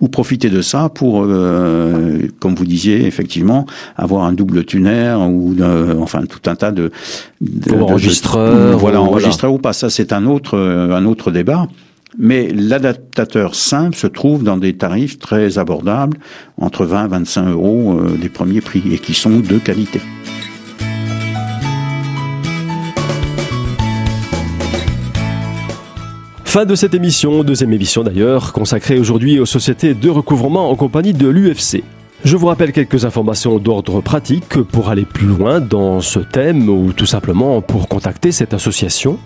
ou 0.00 0.08
profiter 0.08 0.48
de 0.48 0.62
ça 0.62 0.88
pour, 0.88 1.24
euh, 1.24 2.20
comme 2.40 2.54
vous 2.54 2.64
disiez, 2.64 3.06
effectivement, 3.06 3.66
avoir 3.96 4.24
un 4.24 4.32
double 4.32 4.64
tuner 4.64 5.14
ou 5.18 5.56
enfin 6.00 6.22
tout 6.26 6.48
un 6.50 6.54
tas 6.54 6.72
de, 6.72 6.90
de 7.40 7.74
enregistreurs, 7.74 8.78
voilà, 8.78 9.00
enregistreur 9.00 9.52
ou 9.52 9.58
pas. 9.58 9.72
Ça, 9.72 9.90
c'est 9.90 10.12
un 10.12 10.26
autre 10.26 10.58
un 10.58 11.04
autre 11.04 11.30
débat. 11.30 11.66
Mais 12.18 12.50
l'adaptateur 12.52 13.54
simple 13.54 13.96
se 13.96 14.06
trouve 14.06 14.44
dans 14.44 14.56
des 14.56 14.74
tarifs 14.74 15.18
très 15.18 15.58
abordables, 15.58 16.18
entre 16.58 16.84
20 16.84 17.06
et 17.06 17.08
25 17.08 17.48
euros 17.48 17.98
euh, 17.98 18.16
des 18.20 18.28
premiers 18.28 18.60
prix, 18.60 18.82
et 18.92 18.98
qui 18.98 19.14
sont 19.14 19.40
de 19.40 19.58
qualité. 19.58 20.00
Fin 26.52 26.66
de 26.66 26.74
cette 26.74 26.92
émission, 26.92 27.44
deuxième 27.44 27.72
émission 27.72 28.04
d'ailleurs, 28.04 28.52
consacrée 28.52 28.98
aujourd'hui 28.98 29.40
aux 29.40 29.46
sociétés 29.46 29.94
de 29.94 30.10
recouvrement 30.10 30.68
en 30.68 30.76
compagnie 30.76 31.14
de 31.14 31.26
l'UFC. 31.26 31.82
Je 32.26 32.36
vous 32.36 32.48
rappelle 32.48 32.72
quelques 32.72 33.06
informations 33.06 33.58
d'ordre 33.58 34.02
pratique 34.02 34.60
pour 34.60 34.90
aller 34.90 35.06
plus 35.06 35.26
loin 35.26 35.62
dans 35.62 36.02
ce 36.02 36.18
thème 36.18 36.68
ou 36.68 36.92
tout 36.92 37.06
simplement 37.06 37.62
pour 37.62 37.88
contacter 37.88 38.32
cette 38.32 38.52
association. 38.52 39.18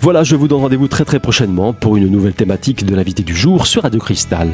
Voilà, 0.00 0.24
je 0.24 0.34
vous 0.34 0.48
donne 0.48 0.62
rendez-vous 0.62 0.88
très 0.88 1.04
très 1.04 1.20
prochainement 1.20 1.72
pour 1.72 1.96
une 1.96 2.08
nouvelle 2.08 2.34
thématique 2.34 2.84
de 2.84 2.96
l'invité 2.96 3.22
du 3.22 3.36
jour 3.36 3.68
sur 3.68 3.84
Radio 3.84 4.00
Cristal. 4.00 4.48